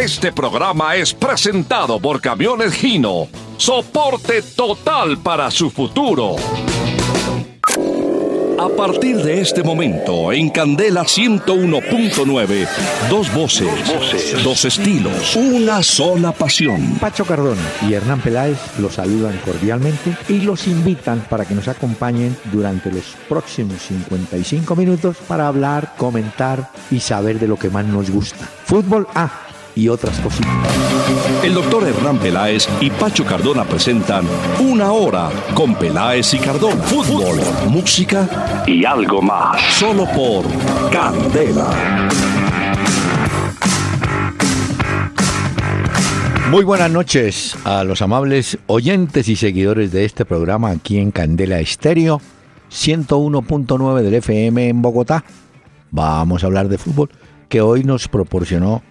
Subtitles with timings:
[0.00, 3.26] Este programa es presentado por Camiones Gino.
[3.56, 6.36] Soporte total para su futuro.
[8.60, 12.68] A partir de este momento, en Candela 101.9,
[13.10, 16.96] dos voces, dos estilos, una sola pasión.
[17.00, 22.36] Pacho Cardona y Hernán Peláez los saludan cordialmente y los invitan para que nos acompañen
[22.52, 28.10] durante los próximos 55 minutos para hablar, comentar y saber de lo que más nos
[28.10, 28.48] gusta.
[28.64, 29.47] Fútbol A
[29.78, 30.50] y otras cositas.
[31.44, 34.24] El doctor Hernán Peláez y Pacho Cardona presentan
[34.58, 36.82] Una Hora con Peláez y Cardona.
[36.82, 37.38] Fútbol,
[37.68, 39.60] música y algo más.
[39.78, 40.44] Solo por
[40.90, 42.08] Candela.
[46.50, 51.60] Muy buenas noches a los amables oyentes y seguidores de este programa aquí en Candela
[51.60, 52.20] Estéreo
[52.70, 55.24] 101.9 del FM en Bogotá.
[55.90, 57.10] Vamos a hablar de fútbol
[57.48, 58.82] que hoy nos proporcionó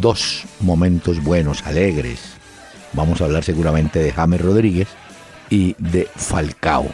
[0.00, 2.20] dos momentos buenos, alegres.
[2.92, 4.88] Vamos a hablar seguramente de James Rodríguez
[5.50, 6.86] y de Falcao.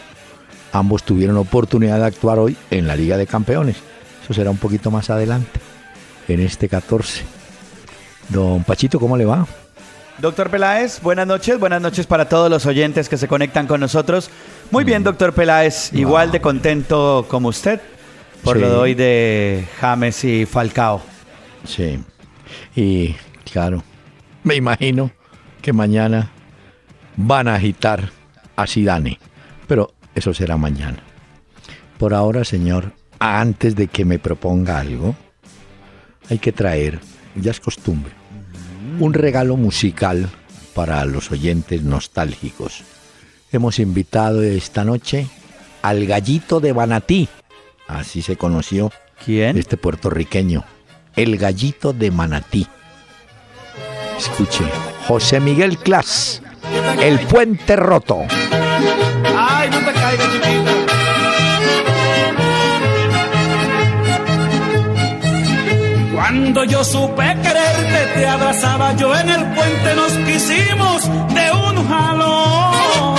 [0.72, 3.76] Ambos tuvieron oportunidad de actuar hoy en la Liga de Campeones.
[4.24, 5.60] Eso será un poquito más adelante,
[6.28, 7.24] en este 14.
[8.28, 9.46] Don Pachito, ¿cómo le va?
[10.18, 14.30] Doctor Peláez, buenas noches, buenas noches para todos los oyentes que se conectan con nosotros.
[14.70, 17.80] Muy bien, doctor Peláez, igual de contento como usted
[18.44, 18.62] por Sí.
[18.62, 21.02] lo de hoy de James y Falcao.
[21.66, 21.98] Sí.
[22.74, 23.14] Y
[23.50, 23.82] claro,
[24.44, 25.10] me imagino
[25.60, 26.30] que mañana
[27.16, 28.10] van a agitar
[28.56, 29.18] a Zidane,
[29.66, 30.98] pero eso será mañana.
[31.98, 35.14] Por ahora, señor, antes de que me proponga algo,
[36.28, 37.00] hay que traer,
[37.36, 38.12] ya es costumbre,
[38.98, 40.28] un regalo musical
[40.74, 42.82] para los oyentes nostálgicos.
[43.52, 45.26] Hemos invitado esta noche
[45.82, 47.28] al gallito de Banatí,
[47.86, 48.90] así se conoció
[49.24, 49.58] ¿Quién?
[49.58, 50.64] este puertorriqueño,
[51.16, 52.66] el gallito de Manatí.
[54.18, 54.64] Escuche,
[55.06, 56.42] José Miguel Clas,
[57.00, 58.20] el puente roto.
[59.36, 60.72] Ay, no te caigas, chiquita.
[66.14, 71.02] Cuando yo supe quererte, te abrazaba yo en el puente, nos quisimos
[71.34, 73.16] de un jalón.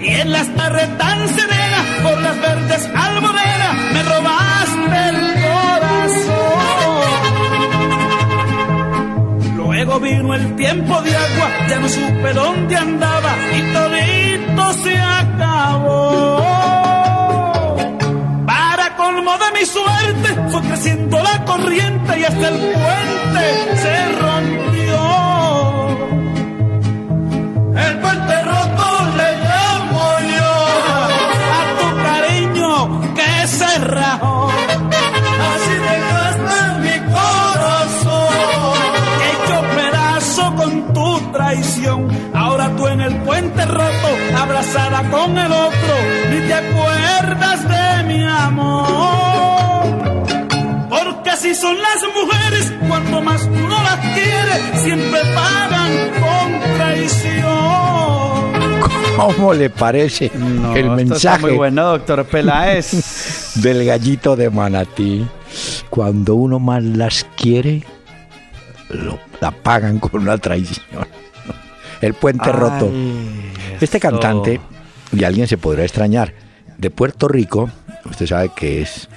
[0.00, 3.21] Y en las tardes tan serenas, por las verdes almoreras,
[10.00, 16.38] Vino el tiempo de agua, ya no supe dónde andaba y todito se acabó.
[18.46, 24.98] Para colmo de mi suerte, fue creciendo la corriente y hasta el puente se rompió.
[27.76, 28.86] El puente roto
[29.18, 30.02] le llamo
[30.36, 30.52] yo
[31.52, 34.31] a tu cariño que se rajó.
[42.82, 45.94] Tú en el puente roto, abrazada con el otro,
[46.30, 49.84] ni te acuerdas de mi amor.
[50.88, 57.42] Porque así son las mujeres, cuanto más uno las quiere, siempre pagan con traición.
[59.16, 63.52] ¿Cómo le parece No, el esto está mensaje muy bueno, doctor Peláez.
[63.62, 65.26] del gallito de Manatí?
[65.90, 67.84] Cuando uno más las quiere,
[68.88, 71.21] lo, la pagan con una traición.
[72.02, 72.90] El puente roto.
[73.80, 74.60] Este esto- cantante,
[75.16, 76.34] y alguien se podrá extrañar,
[76.76, 77.70] de Puerto Rico,
[78.10, 79.08] usted sabe que es,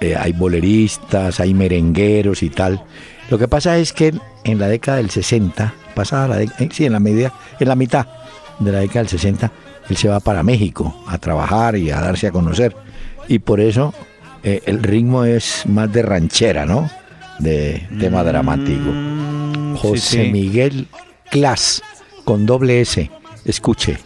[0.00, 2.84] eh, hay boleristas, hay merengueros y tal.
[3.30, 4.14] Lo que pasa es que
[4.44, 8.06] en la década del 60, pasada la década, sí, en la media, en la mitad
[8.60, 9.50] de la década del 60,
[9.88, 12.76] él se va para México a trabajar y a darse a conocer.
[13.28, 13.94] Y por eso
[14.42, 16.88] eh, el ritmo es más de ranchera, ¿no?
[17.38, 18.90] De tema dramático.
[18.92, 20.30] Mm, sí, José sí.
[20.30, 20.86] Miguel
[21.30, 21.82] Clas,
[22.26, 23.08] con doble S.
[23.44, 23.98] Escuche.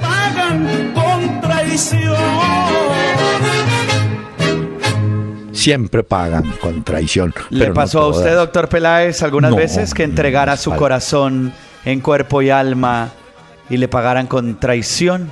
[0.00, 2.16] pagan con traición.
[5.52, 7.32] Siempre pagan con traición.
[7.50, 10.80] ¿Le no pasó a usted, doctor Peláez, algunas No, veces que entregara no, su falta.
[10.80, 11.52] corazón
[11.84, 13.10] en cuerpo y alma
[13.70, 15.30] y le pagaran con traición?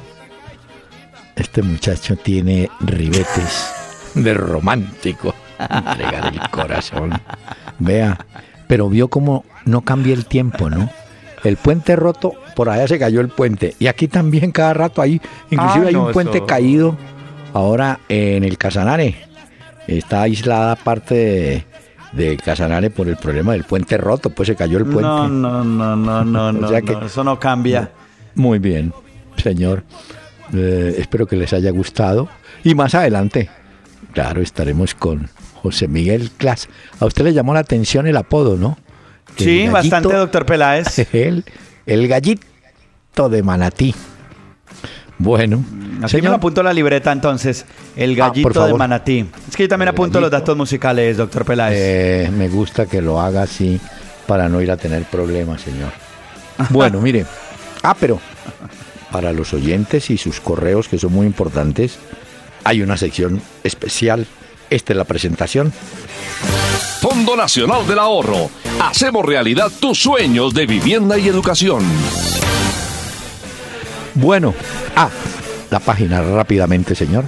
[1.34, 3.72] Este muchacho tiene ribetes
[4.14, 5.34] de romántico.
[5.58, 7.20] Entregar el corazón.
[7.80, 8.24] Vea,
[8.68, 10.88] pero vio cómo no cambia el tiempo, ¿no?
[11.44, 13.74] El puente roto, por allá se cayó el puente.
[13.78, 15.20] Y aquí también cada rato hay,
[15.50, 16.96] inclusive Ah, hay un puente eso- caído
[17.52, 19.14] ahora en el Casanare.
[19.86, 21.64] Está aislada parte de,
[22.12, 25.02] de Casanare por el problema del puente roto, pues se cayó el puente.
[25.02, 27.90] No, no, no, no, no, no, O sea que- no, eso no cambia.
[28.34, 28.92] Muy bien,
[29.36, 29.84] señor.
[30.54, 32.28] Eh, espero que les haya gustado.
[32.64, 33.50] Y más adelante,
[34.12, 35.28] claro, estaremos con
[35.62, 36.68] José Miguel Clas.
[37.00, 38.78] A usted le llamó la atención el apodo, ¿no?
[39.36, 40.98] Sí, gallito- bastante, doctor Peláez.
[41.14, 41.44] El,
[41.86, 43.94] el gallito de Manatí.
[45.18, 45.64] Bueno,
[46.02, 47.64] Aquí me lo apunto la libreta entonces.
[47.96, 49.26] El Ah, gallito de manatí.
[49.48, 51.76] Es que yo también El apunto los datos musicales, doctor Peláez.
[51.78, 53.80] eh, me gusta que lo haga así
[54.26, 55.90] para no ir a tener problemas, señor.
[56.70, 57.24] Bueno, mire.
[57.86, 58.18] Ah, pero
[59.12, 61.98] para los oyentes y sus correos, que son muy importantes,
[62.64, 64.26] hay una sección especial.
[64.70, 65.70] Esta es la presentación.
[67.04, 68.48] Fondo Nacional del Ahorro.
[68.80, 71.82] Hacemos realidad tus sueños de vivienda y educación.
[74.14, 74.54] Bueno,
[74.96, 75.10] ah,
[75.70, 77.24] la página rápidamente, señor.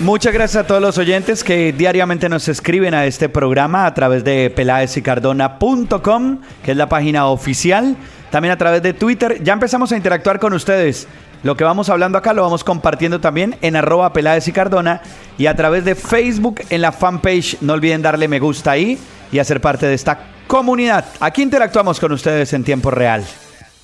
[0.00, 4.24] Muchas gracias a todos los oyentes que diariamente nos escriben a este programa a través
[4.24, 7.96] de pelaesicardona.com, que es la página oficial.
[8.32, 9.40] También a través de Twitter.
[9.44, 11.06] Ya empezamos a interactuar con ustedes.
[11.42, 15.02] Lo que vamos hablando acá lo vamos compartiendo también en arroba Peláez y Cardona
[15.38, 17.58] y a través de Facebook en la fanpage.
[17.60, 18.96] No olviden darle me gusta ahí
[19.32, 21.04] y hacer parte de esta comunidad.
[21.18, 23.24] Aquí interactuamos con ustedes en tiempo real.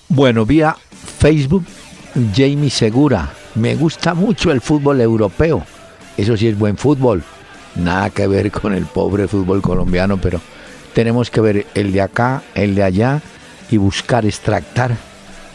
[0.08, 0.76] Bueno, vía
[1.18, 1.64] Facebook,
[2.34, 3.28] Jamie Segura.
[3.56, 5.64] Me gusta mucho el fútbol europeo.
[6.16, 7.24] Eso sí es buen fútbol.
[7.74, 10.40] Nada que ver con el pobre fútbol colombiano, pero
[10.94, 13.20] tenemos que ver el de acá, el de allá
[13.70, 14.96] y buscar extractar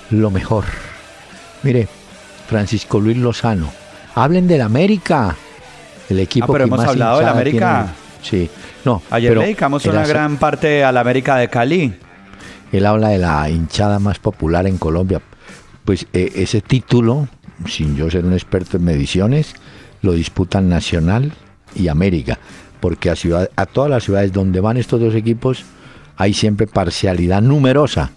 [0.10, 0.66] lo mejor.
[1.64, 1.88] Mire,
[2.48, 3.70] Francisco Luis Lozano.
[4.16, 5.36] Hablen del América.
[6.10, 7.94] El equipo Ah, pero que hemos más hablado del América.
[8.22, 8.48] tiene.
[8.48, 8.50] Sí,
[8.86, 9.02] no.
[9.10, 11.94] Ayer pero le dedicamos una hace- gran parte a la América de Cali.
[12.72, 15.22] él habla de la hinchada más popular en Colombia.
[15.86, 17.28] Pues eh, ese título,
[17.68, 19.54] sin yo ser un experto en mediciones,
[20.02, 21.34] lo disputan Nacional
[21.76, 22.40] y América,
[22.80, 25.64] porque a, ciudad, a todas las ciudades donde van estos dos equipos
[26.18, 28.12] hay siempre parcialidad numerosa,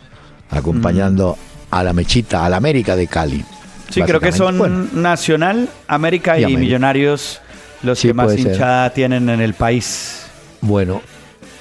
[0.51, 1.37] acompañando
[1.79, 3.45] a la mechita, a la América de Cali.
[3.91, 6.61] Sí, creo que son bueno, Nacional, América Y y, América.
[6.61, 7.41] Millonarios
[7.83, 8.41] los Sí, que más ser.
[8.41, 10.23] hinchada tienen en el país.
[10.61, 11.01] Bueno,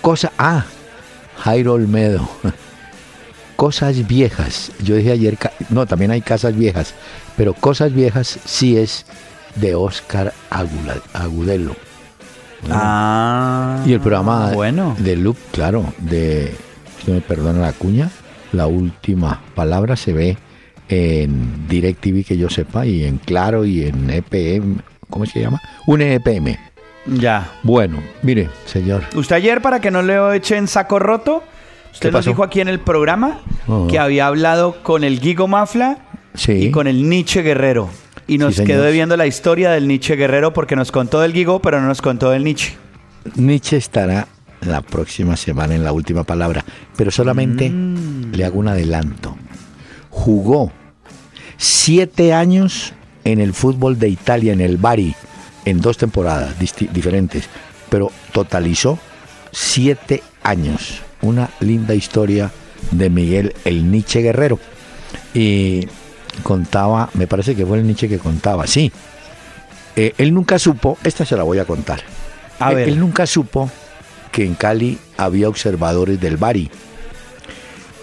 [0.02, 0.32] cosa.
[0.38, 0.66] Ah,
[1.44, 2.28] Jairo Olmedo.
[3.56, 4.72] Cosas viejas.
[4.84, 5.38] Yo dije ayer.
[5.70, 6.94] No, también hay casas viejas.
[7.38, 9.06] Pero Cosas viejas sí es
[9.56, 11.76] de Oscar Agula- Agudelo.
[12.72, 13.82] Ah.
[13.86, 14.96] Y el programa Bueno.
[15.00, 16.56] de Loop, claro, de.
[17.06, 18.10] Si me perdona la cuña,
[18.54, 20.38] la última palabra se ve
[20.90, 24.78] en DirecTV que yo sepa, y en Claro y en EPM.
[25.10, 25.62] ¿Cómo se llama?
[25.88, 26.58] Un EPM.
[27.08, 27.52] Ya.
[27.64, 29.04] Bueno, mire, señor.
[29.16, 31.44] Usted ayer, para que no le echen saco roto,
[31.94, 33.88] usted ¿Qué nos dijo aquí en el programa Ajá.
[33.90, 36.00] que había hablado con el Guigo Mafla
[36.34, 36.52] Sí.
[36.54, 37.90] y con el Nietzsche Guerrero.
[38.28, 41.62] Y nos Sí, quedó debiendo la historia del Nietzsche Guerrero porque nos contó del Guigo,
[41.62, 42.74] pero no nos contó del Nietzsche.
[43.36, 44.28] Nietzsche estará
[44.66, 46.64] la próxima semana en la última palabra,
[46.96, 48.32] pero solamente Mm.
[48.34, 49.36] le hago un adelanto.
[50.10, 50.72] Jugó
[51.58, 55.16] siete años en el fútbol de Italia, en el Bari,
[55.66, 57.46] en dos temporadas diferentes,
[57.90, 59.00] pero totalizó
[59.52, 61.02] siete años.
[61.22, 62.52] Una linda historia
[62.92, 64.60] de Miguel el Nietzsche Guerrero.
[65.34, 65.88] Y
[66.44, 68.92] contaba, me parece que fue el Nietzsche que contaba, sí.
[69.96, 72.02] Eh, él nunca supo, esta se la voy a contar.
[72.60, 72.90] A él, ver.
[72.90, 73.70] él nunca supo
[74.36, 76.70] que en Cali había observadores del Bari.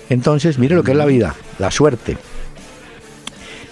[0.09, 2.17] Entonces, mire lo que es la vida, la suerte.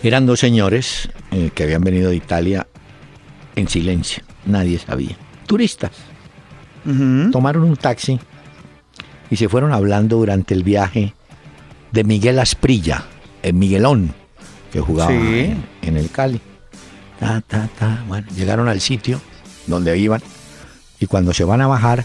[0.03, 2.67] Eran dos señores eh, que habían venido de Italia
[3.57, 5.17] en silencio, nadie sabía.
[5.47, 5.93] Turistas.
[7.33, 8.21] Tomaron un taxi
[9.31, 11.15] y se fueron hablando durante el viaje
[11.93, 13.05] de Miguel Asprilla,
[13.43, 14.13] el Miguelón,
[14.71, 15.17] que jugaba Sí.
[15.17, 16.43] en, en el Cali.
[17.19, 18.05] Ta, ta, ta.
[18.07, 19.19] Bueno, llegaron al sitio
[19.67, 20.21] donde iban
[21.01, 22.05] y cuando se van a bajar,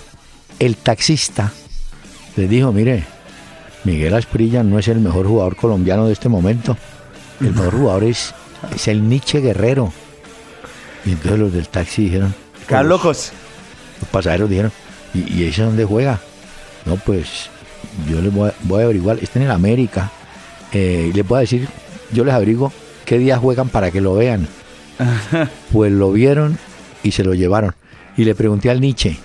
[0.59, 1.51] el taxista
[2.35, 3.03] les dijo, mire,
[3.83, 6.77] Miguel Asprilla no es el mejor jugador colombiano de este momento.
[7.41, 8.33] El mejor jugador es,
[8.73, 9.93] es el Nietzsche Guerrero.
[11.05, 12.33] Y entonces los del taxi dijeron,
[12.67, 13.31] Quedan los- locos.
[14.01, 14.71] los pasajeros dijeron,
[15.13, 16.19] ¿y, y ese dónde juega?
[16.85, 17.49] No, pues
[18.09, 20.11] yo les voy a, voy a averiguar, está en el América.
[20.73, 21.67] Eh, y les voy a decir,
[22.11, 22.73] yo les abrigo
[23.05, 24.47] qué día juegan para que lo vean.
[25.71, 26.57] pues lo vieron
[27.03, 27.75] y se lo llevaron.
[28.17, 29.17] Y le pregunté al Nietzsche,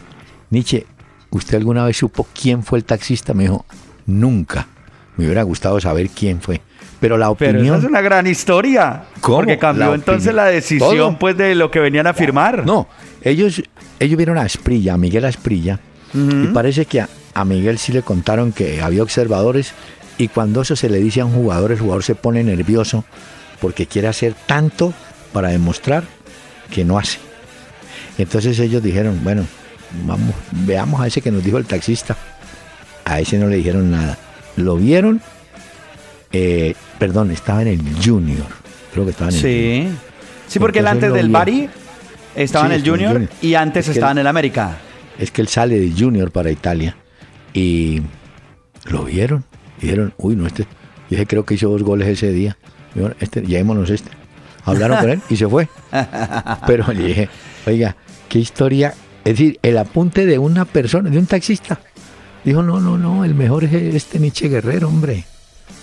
[0.51, 0.85] Nietzsche,
[1.31, 3.35] ¿usted alguna vez supo quién fue el taxista?
[3.35, 3.65] Me dijo,
[4.07, 4.69] nunca.
[5.17, 6.61] Me hubiera gustado saber quién fue.
[7.01, 7.77] Pero la Pero opinión...
[7.77, 9.05] esa es una gran historia.
[9.21, 9.39] ¿Cómo?
[9.39, 11.19] Porque cambió La entonces la decisión Todo.
[11.19, 12.65] pues de lo que venían a firmar.
[12.67, 12.89] No,
[13.23, 13.63] ellos,
[13.99, 15.81] ellos vieron a Asprilla, a Miguel Asprilla,
[16.13, 19.73] y parece que a, a Miguel sí le contaron que había observadores,
[20.19, 23.05] y cuando eso se le dice a un jugador, el jugador se pone nervioso
[23.61, 24.93] porque quiere hacer tanto
[25.33, 26.05] para demostrar
[26.71, 27.19] que no hace.
[28.19, 29.47] Entonces ellos dijeron, bueno,
[30.05, 32.17] vamos, veamos a ese que nos dijo el taxista.
[33.05, 34.17] A ese no le dijeron nada.
[34.57, 35.21] Lo vieron,
[36.33, 38.47] eh, perdón, estaba en el Junior.
[38.93, 39.93] Creo que estaba en el Junior.
[39.93, 39.99] Sí.
[40.49, 41.29] Sí, porque él antes del.
[41.31, 41.69] Bari
[42.35, 43.31] estaba Sí, en el Junior Junior.
[43.43, 44.79] y antes Es estaba él- en el América.
[45.19, 46.97] es que él sale de Junior para Italia
[47.53, 48.03] y
[48.87, 49.45] lo vieron.
[49.81, 50.67] Dijeron, uy, no, este.
[51.09, 52.57] Dije, creo que hizo dos goles ese día.
[52.95, 54.11] Dijeron, este, llevémonos este.
[54.65, 55.69] Hablaron con él y se fue.
[56.67, 57.29] Pero le dije,
[57.67, 57.97] oiga,
[58.29, 58.93] qué historia.
[59.25, 61.79] Es decir, el apunte de una persona, de un taxista.
[62.45, 65.25] Dijo, no, no, no, el mejor es este Nietzsche Guerrero, hombre.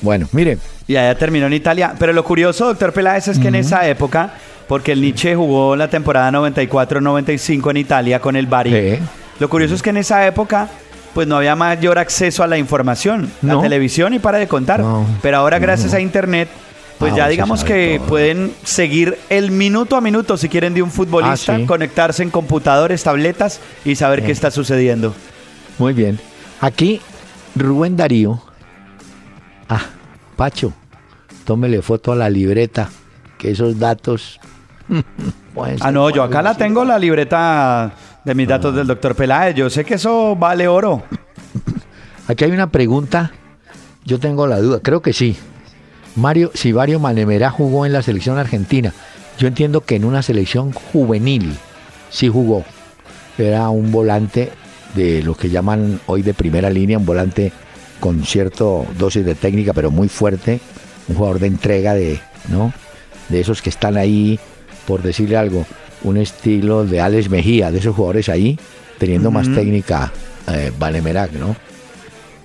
[0.01, 0.57] Bueno, mire.
[0.87, 1.93] Y allá terminó en Italia.
[1.97, 4.33] Pero lo curioso, doctor Peláez, es que en esa época,
[4.67, 8.71] porque el Nietzsche jugó la temporada 94-95 en Italia con el Bari.
[8.71, 9.03] Sí.
[9.39, 10.67] Lo curioso es que en esa época,
[11.13, 13.61] pues no había mayor acceso a la información, la No.
[13.61, 14.79] televisión y para de contar.
[14.79, 16.49] No, Pero ahora, gracias a Internet,
[16.99, 18.07] pues Ah, ya digamos que todo.
[18.09, 21.65] pueden seguir el minuto a minuto, si quieren, de un futbolista, Ah, sí.
[21.65, 25.13] conectarse en computadores, tabletas y saber qué está sucediendo.
[25.77, 26.19] Muy bien.
[26.61, 26.99] Aquí,
[27.55, 28.41] Rubén Darío.
[29.69, 29.81] Ah,
[30.35, 30.73] Pacho,
[31.45, 32.89] tómele foto a la libreta,
[33.37, 34.39] que esos datos.
[35.81, 37.91] Ah, no, yo acá la tengo, la libreta
[38.23, 38.77] de mis datos Ah.
[38.77, 39.55] del doctor Peláez.
[39.55, 41.01] Yo sé que eso vale oro.
[42.27, 43.31] Aquí hay una pregunta.
[44.05, 45.35] Yo tengo la duda, creo que sí.
[46.17, 48.91] Mario, si Mario Manemerá jugó en la selección argentina,
[49.37, 51.55] yo entiendo que en una selección juvenil
[52.09, 52.65] sí jugó.
[53.37, 54.51] Era un volante
[54.95, 57.51] de lo que llaman hoy de primera línea, un volante
[57.99, 60.59] con cierto dosis de técnica, pero muy fuerte,
[61.07, 62.19] un jugador de entrega de,
[62.49, 62.73] ¿no?
[63.29, 64.39] De esos que están ahí,
[64.87, 65.67] por decirle algo,
[66.03, 68.59] un estilo de Alex Mejía, de esos jugadores ahí,
[68.97, 70.11] teniendo más técnica,
[70.47, 71.55] eh, Vanemerac, ¿no?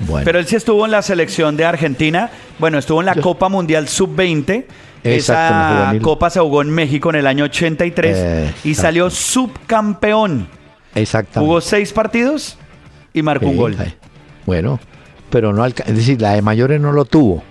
[0.06, 0.24] Bueno.
[0.24, 2.30] Pero él sí estuvo en la selección de Argentina.
[2.58, 4.66] Bueno, estuvo en la Yo- Copa Mundial Sub-20.
[5.04, 9.10] Exacto, en la Esa copa se jugó en México en el año 83 y salió
[9.10, 10.48] subcampeón.
[10.94, 11.40] Exactamente.
[11.40, 12.56] Jugó seis partidos
[13.12, 13.76] y marcó un gol.
[14.46, 14.78] Bueno,
[15.30, 17.42] pero no es decir, la de mayores no lo tuvo,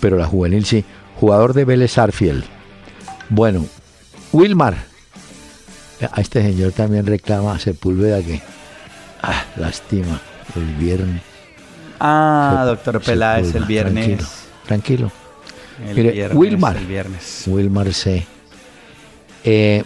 [0.00, 0.84] pero la juvenil sí.
[1.18, 2.44] Jugador de Vélez Arfiel.
[3.28, 3.64] Bueno,
[4.32, 4.74] Wilmar.
[6.12, 8.40] A este señor también reclama Sepúlveda que.
[9.22, 10.20] Ah, lástima.
[10.56, 11.20] El viernes.
[12.00, 14.06] Ah, doctor Peláez, el viernes.
[14.66, 15.10] Tranquilo.
[15.10, 15.12] tranquilo.
[15.88, 16.76] El Mire, viernes, Wilmar.
[16.76, 17.44] El viernes.
[17.46, 18.26] Wilmar C.
[19.44, 19.82] Eh,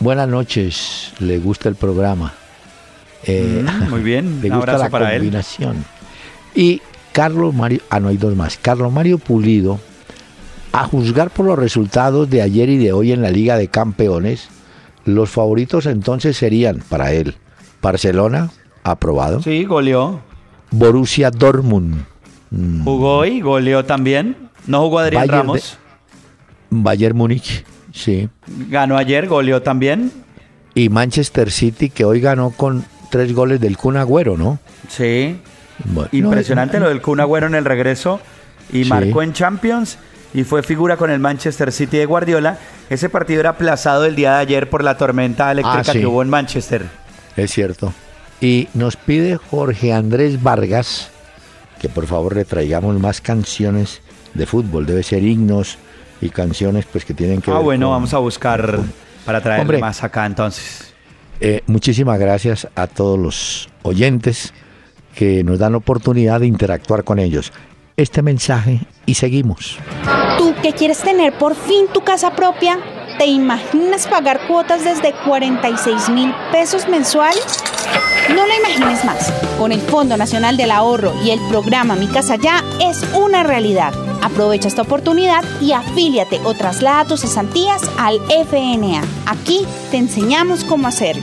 [0.00, 1.12] buenas noches.
[1.18, 2.32] Le gusta el programa.
[3.24, 5.20] Eh, Mm, muy bien, Le gusta la para él.
[5.22, 5.84] combinación.
[6.54, 6.82] Y
[7.12, 8.58] Carlos Mario, ah, no hay dos más.
[8.60, 9.80] Carlos Mario Pulido,
[10.72, 14.48] a juzgar por los resultados de ayer y de hoy en la Liga de Campeones,
[15.04, 17.36] los favoritos entonces serían para él
[17.80, 18.50] Barcelona,
[18.82, 20.20] aprobado, Sí, goleó.
[20.78, 22.04] Borussia Dortmund,
[22.50, 24.36] mm, Jugó y goleó también.
[24.66, 25.78] No jugó Adrián Bayern de- Ramos.
[26.70, 28.28] Bayern Múnich, sí,
[28.68, 30.10] Ganó ayer, goleó también.
[30.74, 34.58] y Manchester City que hoy ganó con tres goles del Kun Agüero, ¿no?
[34.88, 35.38] Sí.
[35.84, 38.20] Bueno, Impresionante no, lo del Kun Agüero en el regreso
[38.72, 38.90] y Sí.
[38.90, 39.98] marcó en Champions
[40.32, 42.58] y fue figura con el Manchester City de Guardiola.
[42.90, 46.00] Ese partido era aplazado el día de ayer por la tormenta eléctrica Ah, sí.
[46.00, 46.86] que hubo en Manchester.
[47.36, 47.92] Es cierto.
[48.44, 51.08] Y nos pide Jorge Andrés Vargas
[51.80, 54.02] que por favor le traigamos más canciones
[54.34, 54.84] de fútbol.
[54.84, 55.78] Debe ser himnos
[56.20, 58.80] y canciones pues que tienen que Ah, ver bueno, con- vamos a buscar
[59.24, 59.78] para traer Hombre.
[59.78, 60.92] más acá entonces.
[61.40, 64.52] Eh, muchísimas gracias a todos los oyentes
[65.14, 67.50] que nos dan oportunidad de interactuar con ellos.
[67.96, 69.78] Este mensaje y seguimos.
[70.36, 72.78] ¿Tú que quieres tener por fin tu casa propia?
[73.18, 77.44] ¿Te imaginas pagar cuotas desde 46 mil pesos mensuales?
[78.30, 79.30] No lo imagines más.
[79.58, 83.92] Con el Fondo Nacional del Ahorro y el programa Mi Casa Ya es una realidad.
[84.22, 89.02] Aprovecha esta oportunidad y afíliate o traslada tus cesantías al FNA.
[89.26, 91.22] Aquí te enseñamos cómo hacerlo.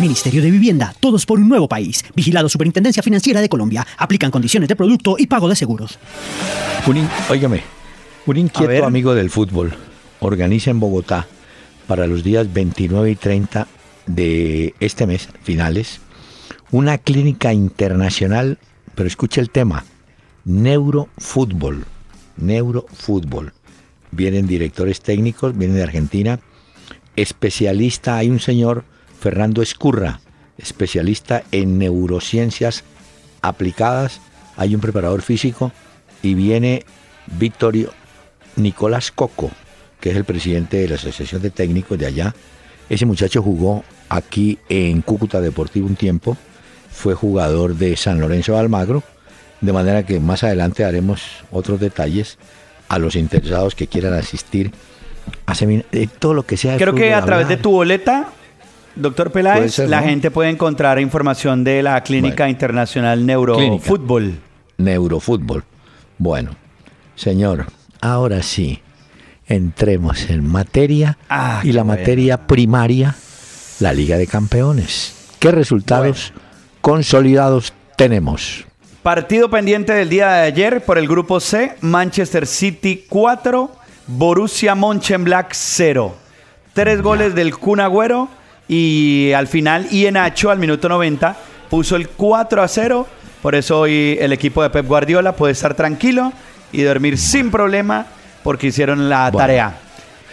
[0.00, 2.02] Ministerio de Vivienda, todos por un nuevo país.
[2.14, 3.86] Vigilado Superintendencia Financiera de Colombia.
[3.98, 5.98] Aplican condiciones de producto y pago de seguros.
[6.86, 7.62] Un in- óigame,
[8.26, 9.72] un inquieto amigo del fútbol.
[10.20, 11.26] Organiza en Bogotá
[11.86, 13.66] para los días 29 y 30
[14.06, 16.00] de este mes, finales,
[16.70, 18.58] una clínica internacional,
[18.94, 19.84] pero escuche el tema,
[20.44, 21.84] neurofútbol,
[22.36, 23.52] neurofútbol.
[24.10, 26.40] Vienen directores técnicos, vienen de Argentina,
[27.16, 28.84] especialista, hay un señor,
[29.18, 30.20] Fernando Escurra,
[30.58, 32.84] especialista en neurociencias
[33.42, 34.20] aplicadas,
[34.56, 35.72] hay un preparador físico
[36.22, 36.84] y viene
[37.38, 37.92] Victorio
[38.62, 39.50] Nicolás Coco,
[40.00, 42.34] que es el presidente de la Asociación de Técnicos de allá.
[42.88, 46.36] Ese muchacho jugó aquí en Cúcuta Deportivo un tiempo,
[46.90, 49.02] fue jugador de San Lorenzo de Almagro,
[49.60, 52.38] de manera que más adelante haremos otros detalles
[52.88, 54.72] a los interesados que quieran asistir
[55.46, 56.76] a de todo lo que sea.
[56.76, 58.30] Creo que a través de tu boleta,
[58.96, 60.08] doctor Peláez, ser, la ¿no?
[60.08, 62.50] gente puede encontrar información de la Clínica Bueno.
[62.50, 64.40] Internacional Neurofútbol.
[64.78, 65.64] Neurofútbol.
[66.18, 66.50] Bueno,
[67.14, 67.66] señor,
[68.00, 68.80] ahora sí,
[69.46, 71.18] entremos en materia.
[71.28, 73.16] Ah, y la materia primaria
[73.80, 75.14] la Liga de Campeones.
[75.38, 76.32] ¿Qué resultados
[76.80, 78.64] consolidados tenemos?
[79.02, 83.70] Partido pendiente del día de ayer por el grupo C, Manchester City 4,
[84.06, 86.14] Borussia Mönchengladbach 0.
[86.74, 88.28] Tres goles del Kun Agüero
[88.68, 91.36] y al final Ienacho al minuto 90
[91.70, 93.06] puso el 4 a 0.
[93.40, 96.32] Por eso hoy el equipo de Pep Guardiola puede estar tranquilo
[96.72, 98.06] y dormir sin problema
[98.42, 99.38] porque hicieron la Bueno.
[99.38, 99.78] tarea.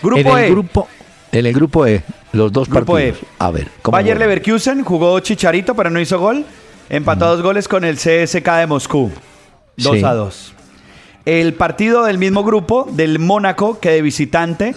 [0.01, 0.49] Grupo en el E.
[0.49, 0.87] grupo,
[1.31, 2.03] en el grupo E,
[2.33, 3.19] los dos Grupo partidos.
[3.21, 3.25] E.
[3.39, 4.17] A ver, ¿cómo Bayer?
[4.17, 6.45] Leverkusen jugó Chicharito, pero no hizo gol.
[6.89, 9.11] Empató dos goles con el CSK de Moscú.
[9.77, 10.03] 2 Sí.
[10.05, 10.53] a 2.
[11.25, 14.73] El partido del mismo grupo, del Mónaco, que de visitante,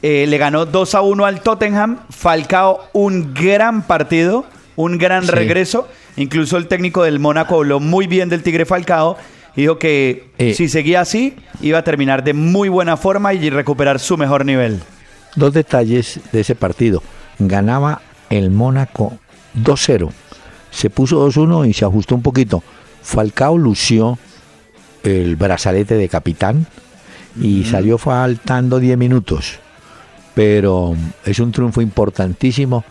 [0.00, 1.98] eh, le ganó 2 a 1 al Tottenham.
[2.08, 5.30] Falcao, un gran partido, un gran Sí.
[5.32, 5.86] regreso.
[6.16, 9.18] Incluso el técnico del Mónaco habló muy bien del Tigre Falcao.
[9.56, 10.54] Y Dijo que Eh.
[10.54, 14.80] si seguía así, iba a terminar de muy buena forma y recuperar su mejor nivel.
[15.36, 17.02] Dos detalles de ese partido.
[17.38, 19.18] Ganaba el Mónaco
[19.54, 20.10] 2-0.
[20.70, 22.62] Se puso 2-1 y se ajustó un poquito.
[23.02, 24.18] Falcao lució
[25.02, 26.66] el brazalete de capitán
[27.40, 29.58] y salió faltando 10 minutos.
[30.34, 30.94] Pero
[31.26, 32.84] es un triunfo importantísimo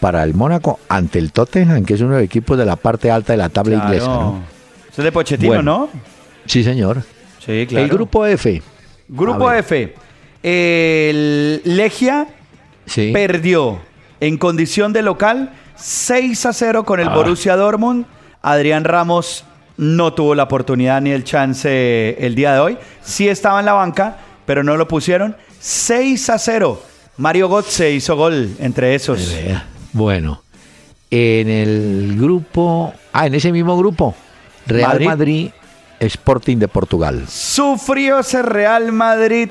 [0.00, 3.10] para el Mónaco ante el Tottenham, que es uno de los equipos de la parte
[3.10, 3.86] alta de la tabla Claro.
[3.88, 4.06] inglesa.
[4.08, 4.59] ¿no?
[5.02, 5.62] De Pochettino, Bueno.
[5.94, 6.00] ¿no?
[6.46, 7.02] Sí, señor.
[7.44, 8.62] Sí, El grupo F.
[9.08, 9.50] Grupo.
[9.52, 9.94] F.
[10.42, 12.26] El Legia
[12.86, 13.10] Sí.
[13.12, 13.80] perdió
[14.20, 17.14] en condición de local 6 a 0 con el Ah.
[17.14, 18.04] Borussia Dortmund.
[18.42, 19.44] Adrián Ramos
[19.76, 22.78] no tuvo la oportunidad ni el chance el día de hoy.
[23.02, 25.36] Sí estaba en la banca, pero no lo pusieron.
[25.60, 26.82] 6 a 0.
[27.16, 29.34] Mario Götze hizo gol entre esos.
[29.92, 30.42] Bueno,
[31.10, 34.14] en el grupo, ah, en ese mismo grupo,
[34.70, 35.06] Real Madrid.
[35.06, 35.50] Madrid,
[36.00, 37.24] Sporting de Portugal.
[37.28, 39.50] Sufrió ese Real Madrid.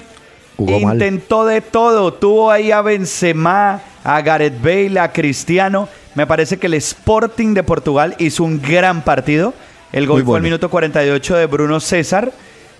[0.57, 0.95] Jugó mal.
[0.95, 2.13] Intentó de todo.
[2.13, 5.87] Tuvo ahí a Benzema, a Gareth Bale, a Cristiano.
[6.15, 9.53] Me parece que el Sporting de Portugal hizo un gran partido.
[9.91, 10.43] El gol Muy fue al bueno.
[10.43, 12.31] minuto 48 de Bruno César.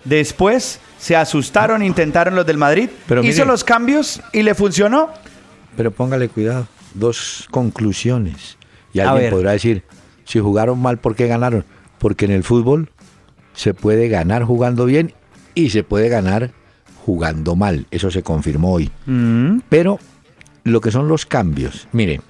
[0.04, 2.90] Después se asustaron, intentaron los del Madrid.
[3.08, 3.46] Pero hizo mire.
[3.46, 5.10] los cambios y le funcionó.
[5.78, 8.58] Pero póngale cuidado, dos conclusiones.
[8.94, 9.34] Y A alguien ver.
[9.34, 9.84] podrá decir,
[10.26, 11.64] si jugaron mal, ¿por qué ganaron?
[12.00, 12.90] Porque en el fútbol
[13.54, 15.14] se puede ganar jugando bien
[15.56, 16.52] y se puede ganar
[17.06, 17.86] jugando mal.
[17.92, 18.90] Eso se confirmó hoy.
[19.06, 20.00] Mm, Pero
[20.64, 22.22] lo que son los cambios, mire,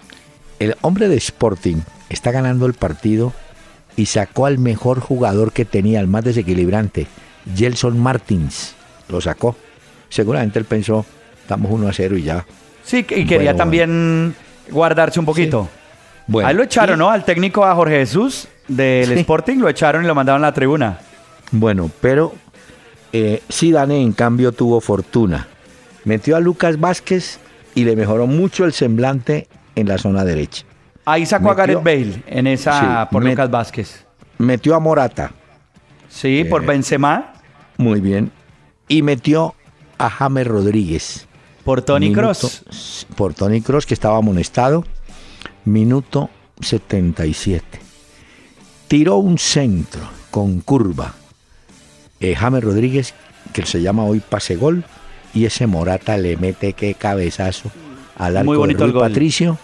[0.59, 1.77] el hombre de Sporting
[2.09, 3.33] está ganando el partido
[3.95, 7.07] y sacó al mejor jugador que tenía, el más desequilibrante,
[7.55, 8.75] Gelson Martins.
[9.09, 9.55] Lo sacó.
[10.09, 11.05] Seguramente él pensó,
[11.41, 12.45] estamos 1 a 0 y ya.
[12.83, 14.35] Sí, y quería Bueno, también
[14.71, 15.67] guardarse un poquito.
[16.27, 17.09] Bueno, Ahí lo echaron, y- ¿no?
[17.09, 19.19] Al técnico a Jorge Jesús del Sí.
[19.19, 20.99] Sporting lo echaron y lo mandaron a la tribuna.
[21.51, 22.33] Bueno, pero
[23.11, 25.47] eh, Zidane en cambio tuvo fortuna.
[26.05, 27.39] Metió a Lucas Vázquez
[27.75, 30.63] y le mejoró mucho el semblante en la zona derecha.
[31.05, 34.05] Ahí sacó a Gareth Bale en esa Sí, por met- Lucas Vázquez.
[34.37, 35.31] Metió a Morata,
[36.07, 36.67] Sí, por Eh.
[36.67, 37.33] Benzema,
[37.77, 38.31] muy bien,
[38.87, 39.53] y metió
[39.97, 41.25] a James Rodríguez.
[41.63, 43.05] por Tony Minuto- Cross.
[43.15, 44.85] Por Tony Cross, que estaba amonestado.
[45.65, 46.29] Minuto
[46.61, 47.79] 77.
[48.89, 51.13] Tiró un centro con curva.
[52.19, 53.13] Eh, James Rodríguez,
[53.53, 54.83] que se llama hoy pase gol.
[55.33, 57.71] Y ese Morata le mete qué cabezazo
[58.17, 59.09] al arco Muy bonito de el Rui gol.
[59.09, 59.57] Patricio.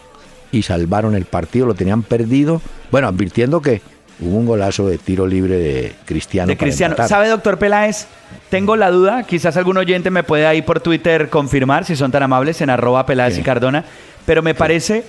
[0.51, 2.61] Y salvaron el partido, lo tenían perdido.
[2.91, 3.81] Bueno, advirtiendo que
[4.21, 6.47] hubo un golazo de tiro libre de Cristiano.
[6.47, 6.93] De Cristiano.
[6.93, 7.09] empatar.
[7.09, 8.05] ¿Sabe, doctor Peláez?
[8.49, 12.23] Tengo la duda, quizás algún oyente me puede ahí por Twitter confirmar, si son tan
[12.23, 13.41] amables, en arroba Peláez Sí.
[13.41, 13.83] y Cardona,
[14.25, 15.03] pero me parece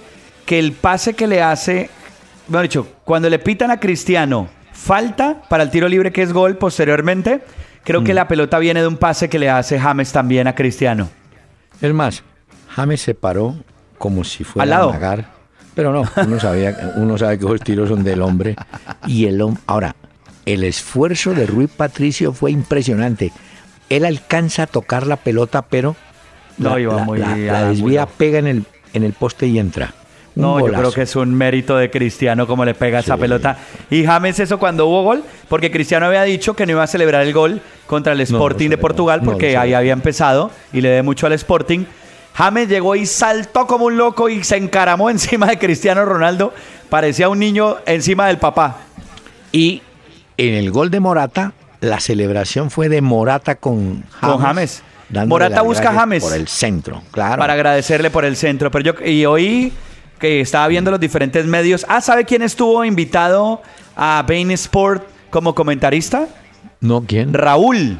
[0.46, 1.90] que el pase que le hace,
[2.48, 6.56] mejor dicho, cuando le pitan a Cristiano, falta para el tiro libre que es gol
[6.56, 7.42] posteriormente,
[7.84, 8.04] creo Mm.
[8.04, 11.08] que la pelota viene de un pase que le hace James también a Cristiano.
[11.80, 12.22] Es más,
[12.68, 13.54] James se paró
[13.98, 14.86] como si fuera Al lado.
[14.90, 15.36] a amagar.
[15.74, 18.56] Pero no, uno, sabía, uno sabe que esos tiros son del hombre.
[19.06, 19.94] Y el hom- Ahora,
[20.46, 23.30] el esfuerzo de Rui Patricio fue impresionante.
[23.90, 25.94] Él alcanza a tocar la pelota, pero
[26.56, 29.46] No, la, iba la- muy la- al la desvía, pega en el, en el poste
[29.48, 29.92] y entra.
[30.36, 33.56] No, yo creo que es un mérito de Cristiano como le pega esa pelota.
[33.90, 37.22] Y James eso cuando hubo gol, porque Cristiano había dicho que no iba a celebrar
[37.22, 39.78] el gol contra el No, no Sporting de Portugal no porque ahí celebró.
[39.78, 41.86] había empezado y le dé mucho al Sporting.
[42.34, 46.52] James llegó y saltó como un loco y se encaramó encima de Cristiano Ronaldo.
[46.90, 48.76] Parecía un niño encima del papá.
[49.52, 49.80] Y
[50.36, 54.36] en el gol de Morata, la celebración fue de Morata con James.
[54.36, 54.82] Con James.
[55.26, 56.22] Morata busca a James.
[56.22, 57.40] Por el centro, claro.
[57.40, 58.70] Para agradecerle por el centro.
[58.70, 59.72] Pero yo, y hoy
[60.18, 61.84] que estaba viendo los diferentes medios.
[61.88, 63.62] Ah, ¿sabe quién estuvo invitado
[63.96, 66.26] a Bain Sport como comentarista?
[66.80, 67.32] ¿No quién?
[67.34, 67.98] Raúl.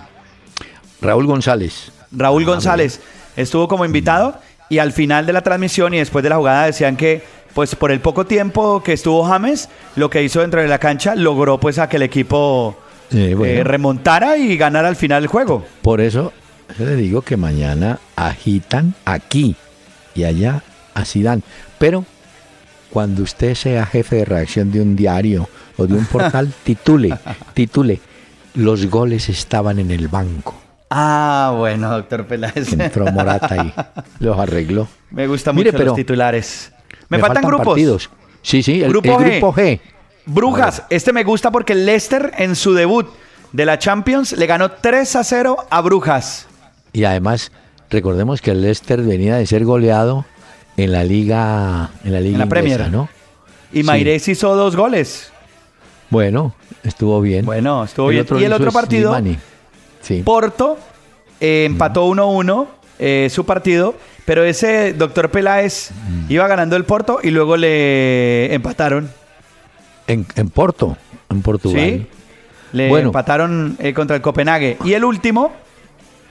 [1.00, 1.92] Raúl González.
[2.12, 3.00] Raúl Ah, González
[3.36, 6.96] estuvo como invitado y al final de la transmisión y después de la jugada decían
[6.96, 7.22] que
[7.54, 11.14] pues por el poco tiempo que estuvo James, lo que hizo dentro de la cancha
[11.14, 12.76] logró pues a que el equipo
[13.10, 13.44] bueno.
[13.44, 15.64] eh, remontara y ganara al final el juego.
[15.82, 16.32] Por eso
[16.78, 19.56] le digo que mañana agitan aquí
[20.14, 20.62] y allá
[20.96, 21.42] así dan.
[21.78, 22.04] Pero
[22.90, 27.16] cuando usted sea jefe de redacción de un diario o de un portal, titule,
[27.54, 28.00] titule,
[28.54, 30.54] los goles estaban en el banco.
[30.90, 32.72] Ah, bueno, doctor Peláez.
[32.72, 33.74] Entró Morata y
[34.24, 34.88] los arregló.
[35.10, 36.72] Me gustan Mire, mucho pero los titulares.
[37.08, 37.66] Me, faltan, grupos.
[37.66, 38.10] partidos.
[38.42, 39.30] Sí, sí, el Grupo el G.
[39.38, 39.80] grupo G.
[40.26, 43.06] Brujas, este me gusta porque el Leicester en su debut
[43.52, 46.46] de la Champions le ganó 3 a 0 a Brujas.
[46.92, 47.52] Y además,
[47.90, 50.24] recordemos que el Leicester venía de ser goleado
[50.76, 52.90] en la liga en la liga En la inglesa, Premier.
[52.90, 53.08] ¿no?
[53.72, 53.82] Y Sí.
[53.82, 55.32] Mairés hizo dos goles.
[56.10, 57.44] Bueno, estuvo bien.
[57.44, 58.26] Bueno, estuvo bien.
[58.38, 59.16] y el otro partido.
[60.02, 60.22] Sí.
[60.24, 60.78] Porto
[61.40, 62.66] eh, empató 1-1
[62.98, 66.30] eh, su partido, pero ese doctor Peláez Mm.
[66.32, 69.10] iba ganando el Porto y luego le empataron.
[70.06, 70.96] En, en Porto,
[71.28, 71.80] en Portugal.
[71.80, 72.06] ¿Sí?
[72.72, 73.08] Le Bueno.
[73.08, 74.76] empataron eh, contra el Copenhague.
[74.84, 75.52] Y el último,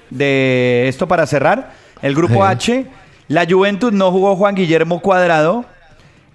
[0.09, 2.43] de esto para cerrar, el grupo.
[2.45, 2.85] H,
[3.27, 5.65] la Juventus no jugó Juan Guillermo Cuadrado,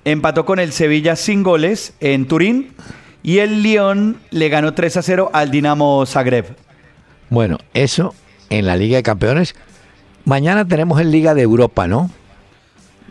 [0.04, 2.72] empató con el Sevilla sin goles en Turín
[3.22, 6.56] y el Lyon le ganó 3 a 0 al Dinamo Zagreb.
[7.28, 8.14] Bueno, eso
[8.48, 9.54] en la Liga de Campeones.
[10.24, 12.10] Mañana tenemos en Liga de Europa, ¿no?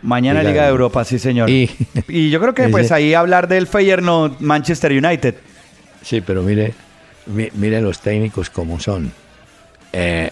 [0.02, 1.48] Mañana Liga Liga de Europa, sí señor.
[1.50, 1.70] Y-
[2.08, 5.36] Y, yo creo que pues ahí hablar del Feyenoord Manchester United.
[6.02, 6.74] Sí, pero mire,
[7.26, 9.12] mi- mire los técnicos como son.
[9.92, 10.30] Eh,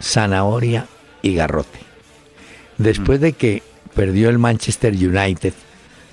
[0.00, 0.86] zanahoria
[1.22, 1.78] y garrote.
[2.82, 3.62] Después de que
[3.94, 5.52] perdió el Manchester United,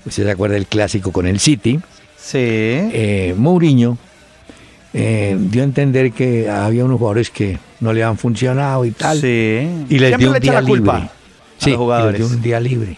[0.05, 1.79] usted se acuerda del clásico con el City,
[2.17, 2.37] Sí.
[2.39, 3.97] eh, Mourinho
[4.93, 9.19] eh, dio a entender que había unos jugadores que no le habían funcionado y tal.
[9.21, 9.85] Sí.
[9.89, 11.09] Y les Siempre dio un le día culpa libre.
[11.09, 12.19] a Sí, y jugadores.
[12.19, 12.97] les dio un día libre.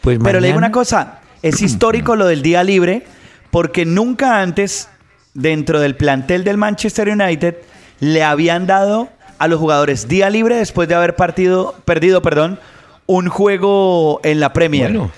[0.00, 3.04] Pues Pero le digo una cosa, es histórico lo del día libre
[3.50, 4.88] porque nunca antes
[5.34, 7.56] dentro del plantel del Manchester United
[8.00, 12.58] le habían dado a los jugadores día libre después de haber partido, perdido perdón,
[13.10, 14.92] un juego en la Premier.
[14.92, 15.10] Bueno,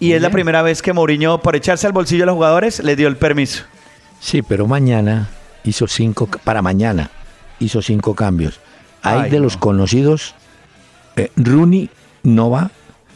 [0.00, 2.96] y es la primera vez que Mourinho, por echarse al bolsillo a los jugadores, les
[2.96, 3.62] dio el permiso.
[4.18, 5.28] Sí, pero mañana
[5.62, 7.08] hizo cinco, para mañana
[7.60, 8.58] hizo cinco cambios.
[9.00, 9.44] Hay Ay, de no.
[9.44, 10.34] los conocidos,
[11.14, 11.88] eh, Rooney
[12.24, 12.72] no va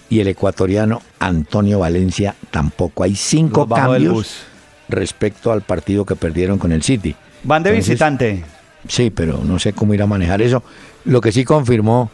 [0.08, 3.02] y el ecuatoriano Antonio Valencia tampoco.
[3.02, 4.42] Hay cinco cambios
[4.88, 7.16] respecto al partido que perdieron con el City.
[7.42, 8.44] Van de Entonces, visitante.
[8.86, 10.62] Sí, pero no sé cómo ir a manejar eso.
[11.04, 12.10] Lo que sí confirmó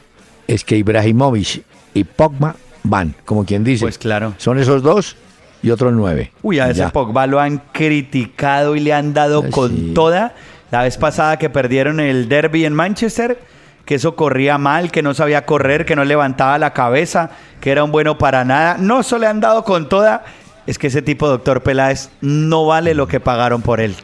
[0.48, 1.64] es que Ibrahimovic
[1.96, 3.84] y Pogba van, como quien dice.
[3.86, 4.34] Pues claro.
[4.36, 5.16] Son esos dos
[5.62, 6.30] y otros nueve.
[6.42, 6.90] Uy, a ese Ya.
[6.90, 10.34] Pogba lo han criticado y le han dado con toda.
[10.70, 13.40] La vez pasada que perdieron el derby en Manchester,
[13.86, 17.30] que eso corría mal, que no sabía correr, que no levantaba la cabeza,
[17.62, 18.76] que era un bueno para nada.
[18.78, 20.22] No, eso le han dado con toda.
[20.66, 23.94] Es que ese tipo, doctor Peláez, no vale lo que pagaron por él.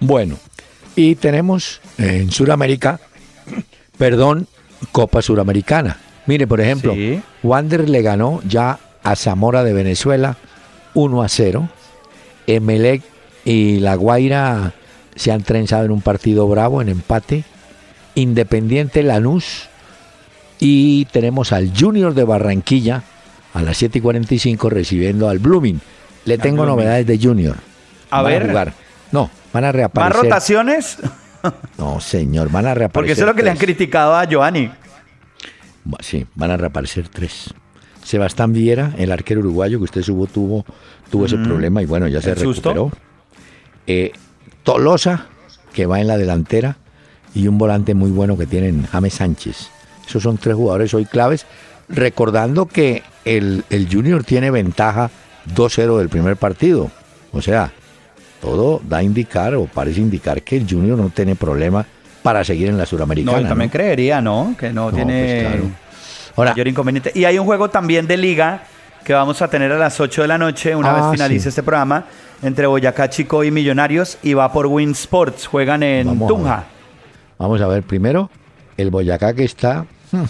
[0.00, 0.38] Bueno,
[0.94, 2.98] y tenemos en Sudamérica,
[3.98, 4.46] perdón,
[4.90, 5.98] Copa Suramericana.
[6.26, 7.20] Mire, por ejemplo, Sí.
[7.42, 10.36] Wander le ganó ya a Zamora de Venezuela
[10.94, 11.68] 1 a 0.
[12.46, 13.02] Emelec
[13.44, 14.72] y La Guaira
[15.14, 17.44] se han trenzado en un partido bravo, en empate.
[18.14, 19.68] Independiente Lanús.
[20.58, 23.02] Y tenemos al Junior de Barranquilla
[23.54, 25.80] a las 7 y 45 recibiendo al Blooming.
[26.24, 26.76] Le tengo Blooming.
[26.84, 27.56] novedades de Junior.
[28.10, 28.46] A Van ver.
[28.48, 28.72] jugar.
[29.12, 30.22] No, van a ¿Más reaparecer.
[30.24, 30.98] rotaciones?
[31.78, 32.92] No, señor, van a reaparecer.
[32.92, 34.70] Porque eso es lo que le han criticado a Giovanni.
[36.00, 37.54] Sí, van a reaparecer tres.
[38.02, 40.64] Sebastián Viera, el arquero uruguayo que usted subo, tuvo,
[41.10, 42.92] tuvo ese problema y bueno, ya se recuperó.
[43.86, 44.12] Eh,
[44.62, 45.26] Tolosa,
[45.72, 46.76] que va en la delantera,
[47.34, 49.68] y un volante muy bueno que tienen James Sánchez.
[50.08, 51.46] Esos son tres jugadores hoy claves.
[51.88, 55.10] Recordando que el, el Junior tiene ventaja
[55.54, 56.90] 2-0 del primer partido.
[57.32, 57.72] O sea,
[58.40, 61.86] todo da a indicar o parece indicar que el Junior no tiene problema
[62.26, 63.40] para seguir en la No, Suramericana.
[63.40, 63.72] yo también ¿no?
[63.72, 64.54] creería, ¿no?
[64.58, 65.70] Que no, No, tiene pues, claro.
[66.36, 67.12] Ahora, mayor inconveniente.
[67.14, 68.64] Y hay un juego también de liga
[69.04, 71.48] que vamos a tener a las 8 de la noche, una Ah, vez finalice sí.
[71.50, 72.04] este programa,
[72.42, 75.46] entre Boyacá Chico y Millonarios, y va por Win Sports.
[75.46, 76.64] Juegan en Vamos a Tunja.
[77.38, 78.28] Vamos a ver primero
[78.76, 80.24] el Boyacá que está hmm,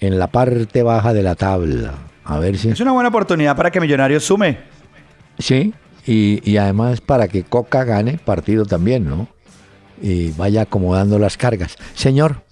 [0.00, 1.92] en la parte baja de la tabla.
[2.24, 2.70] A ver si.
[2.70, 4.58] Es una buena oportunidad para que Millonarios sume.
[5.38, 5.72] Sí,
[6.06, 9.28] y, y además para que Coca gane partido también, ¿no?
[10.00, 11.76] y vaya acomodando las cargas.
[11.94, 12.42] Señor,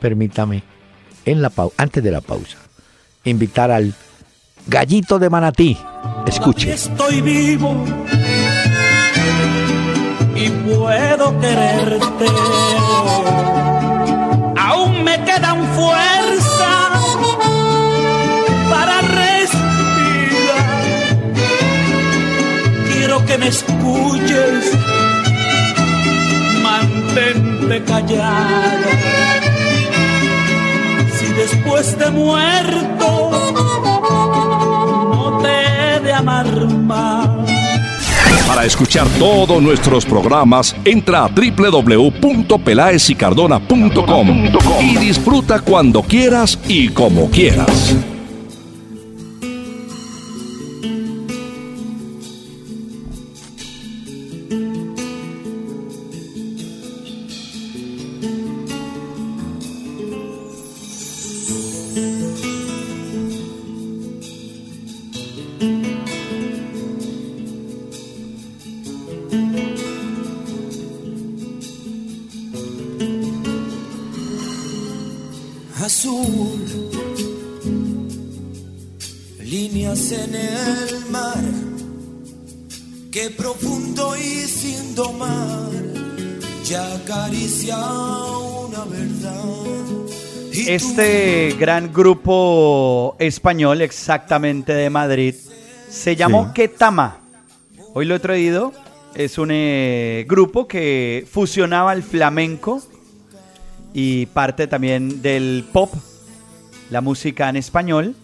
[0.00, 0.62] permítame,
[1.24, 2.58] en la pau antes de la pausa,
[3.24, 3.94] invitar al
[4.66, 5.76] gallito de Manatí.
[6.26, 6.72] Escuche.
[6.72, 7.84] Estoy vivo
[10.34, 12.26] y puedo quererte.
[14.56, 17.16] Aún me quedan fuerzas
[18.70, 19.62] para respirar.
[22.92, 24.91] Quiero que me escuches
[27.80, 28.78] callada.
[31.14, 33.30] Si después de muerto
[35.10, 37.28] no te he de amar más.
[38.46, 44.28] Para escuchar todos nuestros programas, entra a www.pelaesicardona.com
[44.82, 47.96] y disfruta cuando quieras y como quieras.
[91.62, 95.32] Gran grupo español, exactamente de Madrid,
[95.88, 96.54] se llamó Sí.
[96.54, 97.18] Ketama.
[97.94, 98.72] Hoy lo he traído.
[99.14, 102.82] Es un eh, grupo que fusionaba el flamenco
[103.94, 105.94] y parte también del pop,
[106.90, 108.16] la música en español.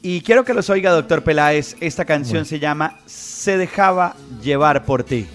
[0.00, 1.76] Y quiero que los oiga, doctor Peláez.
[1.80, 5.26] Esta canción se llama Se dejaba llevar por ti.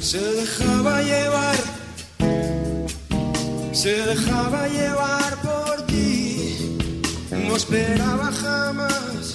[0.00, 1.29] Se dejaba llevar,
[3.80, 6.78] se dejaba llevar por ti,
[7.30, 9.34] no esperaba jamás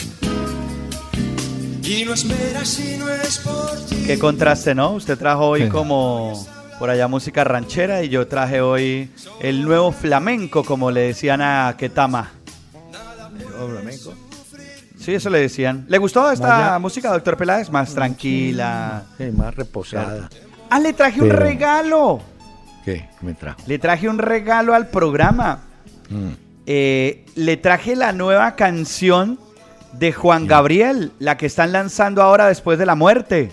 [1.84, 4.04] y no espera si no es por ti.
[4.06, 4.92] Qué contraste, ¿no?
[4.94, 5.70] Usted trajo hoy Sí.
[5.70, 6.46] como
[6.78, 11.74] por allá música ranchera y yo traje hoy el nuevo flamenco, como le decían a
[11.78, 12.32] Ketama.
[15.00, 15.86] Sí, eso le decían.
[15.88, 16.80] ¿Le gustó esta Vaya.
[16.80, 17.70] música, doctor Peláez?
[17.72, 19.04] Más tranquila.
[19.18, 20.30] Sí, más reposada.
[20.70, 22.22] Ah, le traje un Pero- regalo.
[22.86, 23.60] ¿Qué me trajo?
[23.66, 25.62] Le traje un regalo al programa.
[26.10, 26.30] Mm.
[26.68, 29.40] Eh, le traje la nueva canción
[29.94, 33.52] de Juan Gabriel, la que están lanzando ahora después de la muerte.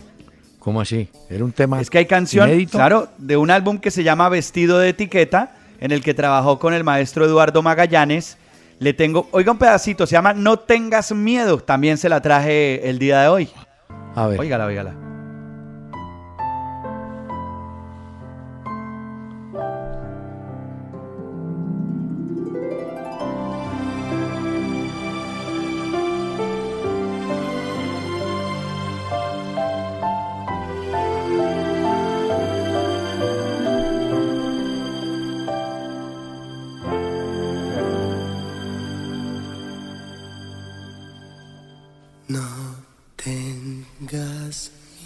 [0.58, 1.08] ¿Cómo así?
[1.28, 2.78] ¿Era un tema Es que hay canción, inédito?
[2.78, 6.74] claro, de un álbum que se llama Vestido de Etiqueta, en el que trabajó con
[6.74, 8.36] el maestro Eduardo Magallanes.
[8.78, 12.98] Le tengo, oiga un pedacito, se llama No tengas miedo, también se la traje el
[12.98, 13.48] día de hoy.
[14.14, 14.38] A ver.
[14.40, 15.11] Óigala, óigala.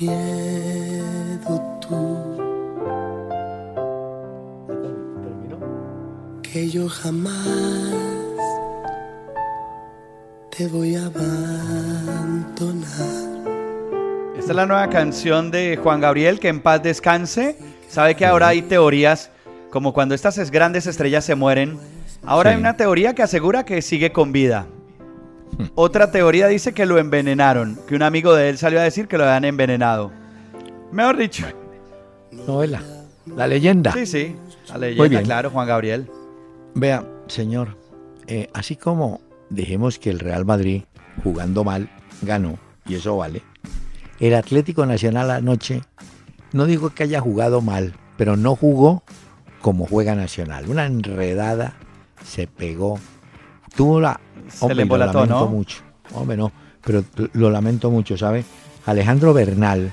[0.01, 2.17] Miedo tú,
[6.43, 7.47] que yo jamás
[10.57, 12.77] te voy a abandonar.
[14.39, 17.57] Esta es la nueva canción de Juan Gabriel, que en paz descanse.
[17.89, 19.31] Sabe que ahora hay teorías,
[19.71, 21.79] como cuando estas es- grandes estrellas se mueren.
[22.25, 22.55] Ahora Sí.
[22.55, 24.67] hay una teoría que asegura que sigue con vida.
[25.75, 29.19] Otra teoría dice que lo envenenaron, que un amigo de él salió a decir que
[29.19, 30.13] lo habían envenenado.
[30.93, 31.47] Mejor dicho.
[32.31, 32.83] Novela.
[33.27, 33.93] La leyenda.
[33.93, 34.37] Sí, sí.
[34.69, 35.25] La Muy leyenda, bien.
[35.25, 36.09] claro, Juan Gabriel.
[36.75, 37.77] Vea, señor,
[38.27, 40.83] eh, así como dejemos que el Real Madrid,
[41.23, 41.89] jugando mal,
[42.23, 43.43] ganó, y eso vale,
[44.21, 45.83] el Atlético Nacional anoche,
[46.53, 49.03] no digo que haya jugado mal, pero no jugó
[49.61, 50.69] como juega Nacional.
[50.69, 51.75] Una enredada,
[52.25, 52.99] se pegó,
[53.77, 54.21] tuvo la...
[54.49, 55.49] Se le lo embolató, lamento ¿no?
[55.49, 55.79] mucho.
[56.15, 56.53] Hombre, no,
[56.85, 58.45] pero lo lamento mucho, ¿sabe?
[58.87, 59.93] Alejandro Bernal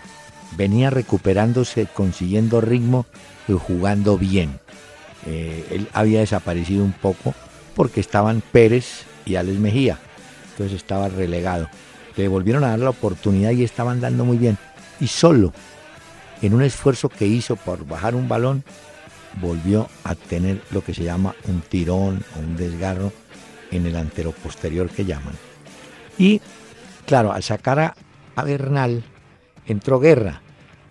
[0.55, 3.05] venía recuperándose, consiguiendo ritmo
[3.47, 4.59] y jugando bien.
[5.25, 7.33] Eh, él había desaparecido un poco
[7.75, 9.97] porque estaban Pérez y Alex Mejía.
[10.51, 11.67] Entonces estaba relegado.
[12.15, 14.57] Le volvieron a dar la oportunidad y estaban dando muy bien.
[14.99, 15.51] Y solo
[16.43, 18.63] en un esfuerzo que hizo por bajar un balón,
[19.41, 23.11] volvió a tener lo que se llama un tirón o un desgarro
[23.75, 25.33] en el antero posterior que llaman.
[26.17, 26.41] Y
[27.05, 27.95] claro, al sacar a,
[28.35, 29.03] a Bernal,
[29.65, 30.41] entró Guerra.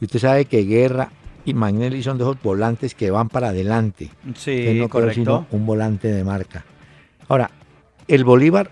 [0.00, 1.10] Y usted sabe que Guerra
[1.44, 4.10] y Magnelli son de esos volantes que van para adelante.
[4.36, 5.14] Sí, no correcto.
[5.14, 6.64] sino un volante de marca.
[7.28, 7.50] Ahora,
[8.08, 8.70] el Bolívar,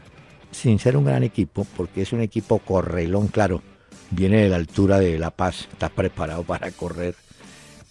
[0.51, 3.63] sin ser un gran equipo, porque es un equipo correlón, claro,
[4.11, 7.15] viene de la altura de La Paz, está preparado para correr,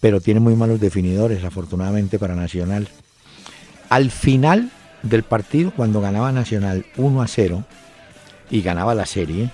[0.00, 2.88] pero tiene muy malos definidores, afortunadamente para Nacional.
[3.88, 4.70] Al final,
[5.02, 7.64] del partido cuando ganaba Nacional 1 a 0
[8.50, 9.50] y ganaba la serie,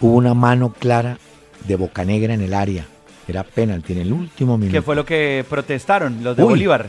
[0.00, 1.18] hubo una mano clara
[1.66, 2.86] de Bocanegra en el área.
[3.28, 4.72] Era penalti en el último minuto.
[4.72, 6.50] ¿Qué fue lo que protestaron los de Uy.
[6.50, 6.88] Bolívar?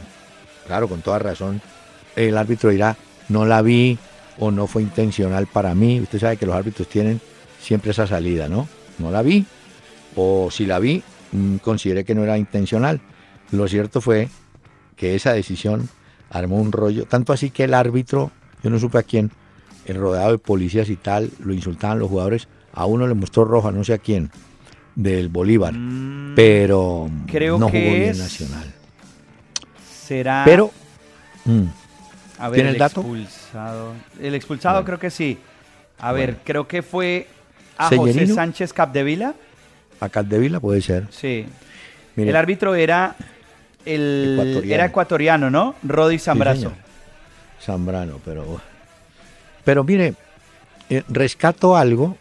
[0.67, 1.62] Claro, con toda razón.
[2.15, 2.96] El árbitro dirá,
[3.30, 3.98] no la vi
[4.38, 6.00] o no fue intencional para mí.
[6.00, 7.20] Usted sabe que los árbitros tienen
[7.60, 8.67] siempre esa salida, ¿no?
[9.00, 9.46] No la vi
[10.15, 13.00] o si la vi, mm, consideré que no era intencional.
[13.52, 14.30] Lo cierto fue
[14.96, 15.89] que esa decisión
[16.30, 18.32] armó un rollo, tanto así que el árbitro,
[18.63, 19.32] yo no supe a quién,
[19.86, 23.72] el rodeado de policías y tal, lo insultaban los jugadores, a uno le mostró roja,
[23.72, 24.30] no sé a quién,
[24.96, 28.74] del Bolívar, Mm, pero creo no que jugó bien es- Nacional.
[30.06, 30.44] Será.
[30.46, 30.72] Pero,
[31.46, 31.63] mm,
[32.40, 33.02] A ver, ¿Tiene el el dato?
[33.02, 33.94] expulsado.
[34.22, 34.86] El expulsado Bueno.
[34.86, 35.40] creo que sí.
[35.98, 37.28] A ver, creo que fue
[37.78, 38.28] a José.
[38.28, 39.34] Sánchez Capdevila.
[40.00, 41.08] a Caldevila puede ser.
[41.10, 41.48] Sí.
[42.16, 43.16] Mire, El árbitro era
[43.88, 44.73] el Ecuatoriano.
[44.73, 45.76] era ecuatoriano, ¿no?
[45.84, 46.62] Rodi sí, Zambrazo.
[46.62, 46.76] señor.
[47.60, 48.62] Zambrano, pero
[49.67, 50.13] pero mire,
[50.89, 52.17] eh, rescato algo,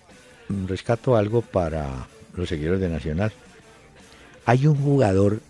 [0.67, 3.33] rescato algo para los seguidores de Nacional.
[4.47, 5.41] Hay un jugador,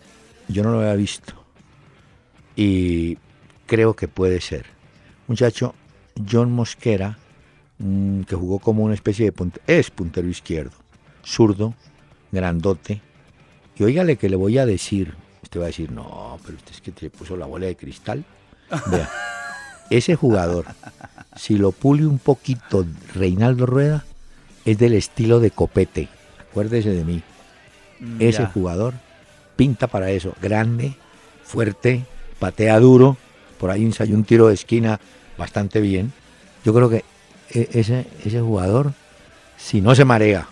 [0.47, 1.33] yo no lo había visto,
[2.55, 3.17] y
[3.65, 4.67] creo que puede ser.
[5.27, 5.75] Muchacho,
[6.31, 7.17] John Mosquera,
[7.79, 10.77] mm, que jugó como una especie de puntero, es puntero izquierdo,
[11.25, 11.73] zurdo,
[12.31, 13.01] grandote.
[13.79, 15.15] Y óigale que le voy a decir,
[15.57, 18.25] usted va a decir, no, pero usted es que te puso la bola de cristal.
[18.87, 19.09] Vea,
[19.91, 20.67] ese jugador,
[21.37, 24.05] si lo pule un poquito Reinaldo Rueda,
[24.65, 26.09] es del estilo de Copete.
[26.51, 27.23] Acuérdese de mí.
[28.01, 28.95] Mm, Ese jugador
[29.55, 30.35] pinta para eso.
[30.43, 30.95] Grande,
[31.45, 32.05] fuerte,
[32.39, 33.17] patea duro.
[33.59, 35.01] Por ahí ensayó un tiro de esquina
[35.39, 36.13] bastante bien.
[36.65, 37.05] Yo creo que
[37.51, 38.93] e- ese, ese jugador,
[39.57, 40.49] si no se marea,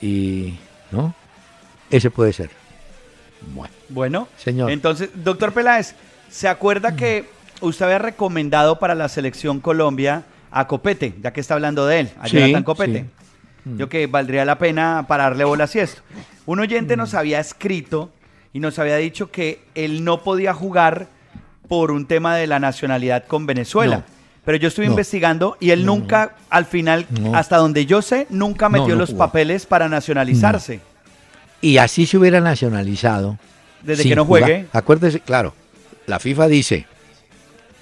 [0.00, 0.58] y
[0.90, 1.14] no,
[1.90, 2.50] ese puede ser.
[3.54, 4.70] Bueno, Bueno, Señor.
[4.70, 5.94] Entonces, doctor Peláez,
[6.30, 7.28] ¿se acuerda que
[7.60, 12.10] usted había recomendado para la selección Colombia a Copete, ya que está hablando de él,
[12.20, 12.98] a Sí, Jonathan Copete?
[13.00, 13.70] sí.
[13.70, 13.76] Mm.
[13.78, 16.02] Yo que valdría la pena pararle bolas y esto.
[16.46, 16.98] Un oyente Mm.
[16.98, 18.10] nos había escrito
[18.52, 21.06] y nos había dicho que él no podía jugar
[21.68, 23.98] por un tema de la nacionalidad con Venezuela.
[23.98, 24.04] No.
[24.44, 24.92] Pero yo estuve No.
[24.92, 27.36] investigando y él nunca, al final, No.
[27.36, 29.18] hasta donde yo sé, nunca metió no los jugó.
[29.20, 30.80] papeles para nacionalizarse.
[31.62, 33.38] Y así se hubiera nacionalizado.
[33.82, 34.42] Desde que no jugar.
[34.42, 34.66] juegue.
[34.72, 35.54] Acuérdese, claro,
[36.06, 36.86] la FIFA dice,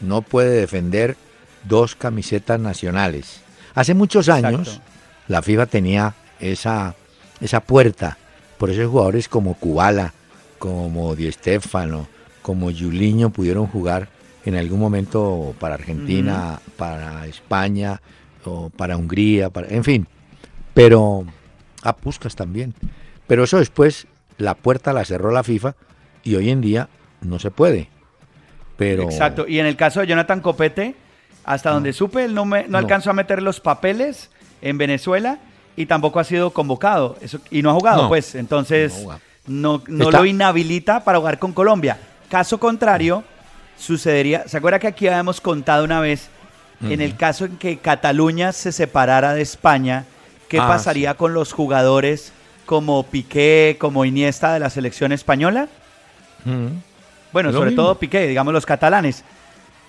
[0.00, 1.16] no puede defender
[1.64, 3.40] dos camisetas nacionales.
[3.74, 4.82] Hace muchos años Exacto.
[5.28, 6.94] la FIFA tenía esa,
[7.40, 8.18] esa puerta.
[8.58, 10.12] Por eso jugadores como Kubala,
[10.58, 12.06] como Di Stéfano,
[12.42, 14.08] como Juliño pudieron jugar
[14.44, 18.00] en algún momento para Argentina, para España,
[18.44, 20.06] o para Hungría, para, en fin.
[20.74, 21.24] Pero
[21.82, 22.74] a Puskas también.
[23.30, 25.76] Pero eso después la puerta la cerró la FIFA
[26.24, 26.88] y hoy en día
[27.20, 27.88] no se puede.
[28.76, 29.46] Pero Exacto.
[29.46, 30.96] Y en el caso de Jonathan Copete,
[31.44, 32.78] hasta donde supe, él no, me- no No.
[32.78, 34.30] alcanzó a meter los papeles
[34.62, 35.38] en Venezuela
[35.76, 37.16] y tampoco ha sido convocado.
[37.20, 38.34] Eso, y no ha jugado, pues.
[38.34, 39.06] Entonces,
[39.46, 41.98] No Está- lo inhabilita para jugar con Colombia.
[42.28, 43.22] Caso contrario,
[43.78, 44.48] sucedería.
[44.48, 46.28] ¿Se acuerda que aquí habíamos contado una vez,
[46.82, 50.04] en el caso en que Cataluña se separara de España,
[50.48, 52.32] qué Ah, pasaría con los jugadores
[52.70, 55.66] como Piqué, como Iniesta de la selección española?
[56.44, 56.68] Mm.
[57.32, 57.82] Bueno, sobre mismo.
[57.82, 59.24] todo Piqué, digamos los catalanes.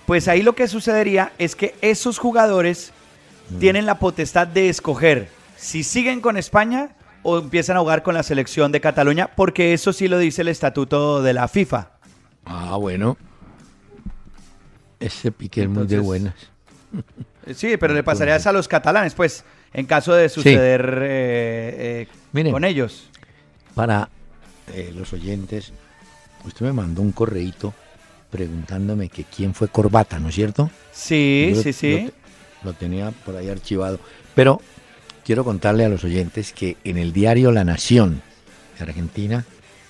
[0.04, 2.92] Pues ahí lo que sucedería es que esos jugadores
[3.50, 3.58] Mm.
[3.60, 6.88] tienen la potestad de escoger si siguen con España
[7.22, 10.48] o empiezan a jugar con la selección de Cataluña, porque eso sí lo dice el
[10.48, 11.90] estatuto de la FIFA.
[12.44, 13.16] Ah, bueno.
[14.98, 16.34] Ese pique es muy de buenas.
[17.46, 22.06] Eh, Sí, pero le pasaría eso a los catalanes, pues, en caso de suceder eh,
[22.34, 23.04] eh, con ellos.
[23.74, 24.08] Para
[24.72, 25.72] eh, los oyentes,
[26.44, 27.72] usted me mandó un correíto
[28.30, 30.70] preguntándome que quién fue Corbata, ¿no es cierto?
[30.92, 32.10] Sí, Yo lo- sí, sí.
[32.62, 33.98] Lo, lo tenía por ahí archivado.
[34.34, 34.60] Pero
[35.24, 38.22] quiero contarle a los oyentes que en el diario La Nación
[38.78, 39.44] de Argentina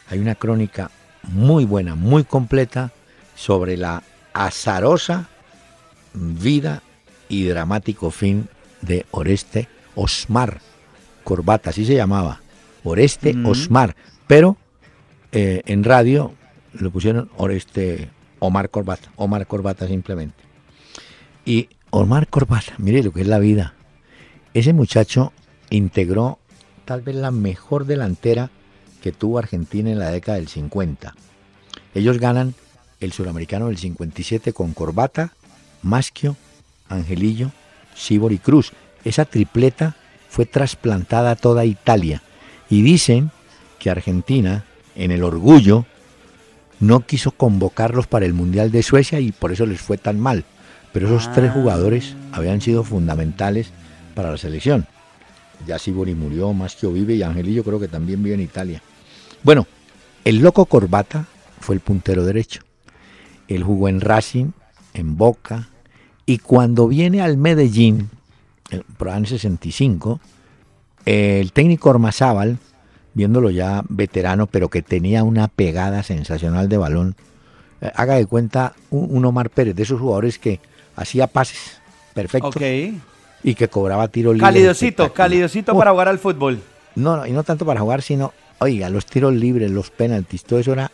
[0.09, 0.91] hay una crónica
[1.25, 2.91] muy buena, muy completa
[3.37, 4.03] sobre la
[4.33, 5.29] azarosa
[6.15, 6.83] vida
[7.29, 8.49] y dramático fin
[8.81, 10.61] de Oreste Osmar
[11.25, 12.41] Corbata, así se llamaba.
[12.85, 13.47] Oreste Mm.
[13.47, 13.97] Osmar.
[14.27, 14.57] Pero
[15.33, 16.33] eh, en radio
[16.73, 20.43] le pusieron Oreste Omar Corbata, Omar Corbata simplemente.
[21.45, 23.75] Y Omar Corbata, mire lo que es la vida.
[24.55, 25.33] Ese muchacho
[25.71, 26.39] integró
[26.85, 28.51] tal vez la mejor delantera
[29.03, 31.15] que tuvo Argentina en la década del 50.
[31.95, 32.55] Ellos ganan
[33.01, 35.33] el suramericano del 57 con Corbata,
[35.83, 36.37] Maschio,
[36.89, 37.51] Angelillo,
[37.95, 38.73] Sibor y Cruz.
[39.05, 39.97] Esa tripleta
[40.29, 42.23] fue trasplantada a toda Italia.
[42.71, 43.31] Y dicen
[43.79, 45.85] que Argentina, en el orgullo,
[46.81, 50.45] no quiso convocarlos para el Mundial de Suecia y por eso les fue tan mal.
[50.93, 53.71] Pero esos tres jugadores habían sido fundamentales
[54.15, 54.87] para la selección.
[55.67, 58.83] Ya Sibori murió, Mastio vive y Angelillo creo que también vive en Italia.
[59.43, 59.67] Bueno,
[60.25, 61.27] el loco Corbata
[61.61, 62.63] fue el puntero derecho.
[63.49, 64.53] Él jugó en Racing,
[64.95, 65.69] en Boca,
[66.27, 68.11] y cuando viene al Medellín,
[68.73, 70.21] el, en 65,
[71.05, 72.59] el técnico Ormazábal,
[73.15, 77.17] viéndolo ya veterano, pero que tenía una pegada sensacional de balón,
[77.81, 80.61] eh, haga de cuenta un, Omar Pérez, de esos jugadores que
[80.97, 81.81] hacía pases
[82.15, 82.55] perfectos
[83.43, 84.47] y que cobraba tiro libre.
[84.47, 86.61] Calidosito, calidosito para jugar al fútbol.
[86.95, 90.59] No, no, y no tanto para jugar, sino, oiga, los tiros libres, los penaltis, todo
[90.59, 90.91] eso era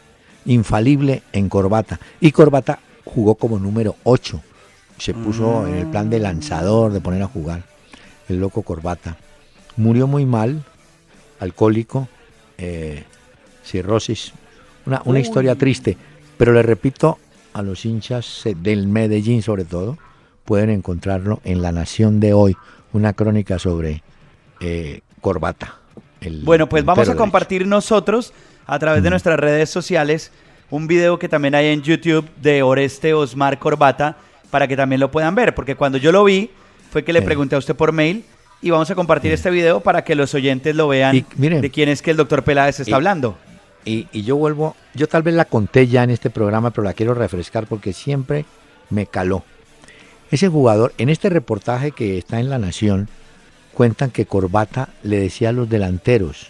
[0.47, 2.01] infalible en Corbata.
[2.21, 4.41] Y Corbata jugó como número 8.
[4.99, 7.63] Se puso en el plan de lanzador, de poner a jugar.
[8.29, 9.17] El loco Corbata.
[9.77, 10.63] Murió muy mal,
[11.41, 12.09] alcohólico,
[12.59, 13.05] eh,
[13.65, 14.33] cirrosis.
[14.87, 15.97] Una, una historia triste.
[16.37, 17.19] Pero le repito
[17.53, 19.99] a los hinchas eh, del Medellín, sobre todo,
[20.45, 22.57] pueden encontrarlo en La Nación de hoy.
[22.93, 24.03] Una crónica sobre
[24.61, 25.79] eh, Corbata.
[26.21, 27.19] el Bueno, pues vamos a derecho.
[27.19, 28.33] compartir nosotros
[28.67, 30.33] a través de nuestras redes sociales
[30.71, 34.17] un video que también hay en YouTube de Oreste Osmar Corbata
[34.51, 36.51] para que también lo puedan ver, porque cuando yo lo vi
[36.91, 38.25] fue que le pregunté a usted por mail
[38.63, 41.71] y vamos a compartir este video para que los oyentes lo vean Y, miren, de
[41.71, 43.37] quién es que el doctor Peláez está y- hablando.
[43.85, 46.93] Y, y yo vuelvo, yo tal vez la conté ya en este programa, pero la
[46.95, 48.45] quiero refrescar porque siempre
[48.91, 49.45] me caló.
[50.31, 53.09] Ese jugador, en este reportaje que está en La Nación,
[53.73, 56.49] cuentan que Corbata le decía a los delanteros,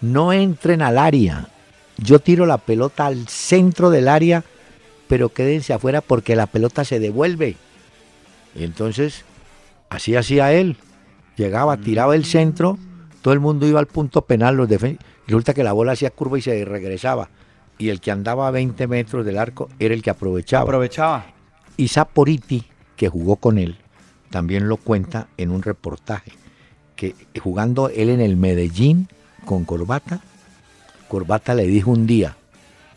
[0.00, 1.48] no entren al área,
[1.96, 4.44] yo tiro la pelota al centro del área,
[5.12, 7.56] pero quédense afuera porque la pelota se devuelve.
[8.54, 9.26] Y entonces,
[9.90, 10.78] así hacía él.
[11.36, 12.78] Llegaba, tiraba el centro,
[13.20, 14.70] todo el mundo iba al punto penal, los
[15.26, 17.28] resulta que la bola hacía curva y se regresaba.
[17.76, 20.62] Y el que andaba a 20 metros del arco era el que aprovechaba.
[20.62, 21.26] Aprovechaba.
[21.76, 22.64] Y Saporiti,
[22.96, 23.76] que jugó con él,
[24.30, 26.32] también lo cuenta en un reportaje,
[26.96, 29.08] que jugando él en el Medellín
[29.44, 30.22] con Corbata,
[31.08, 32.34] Corbata le dijo un día,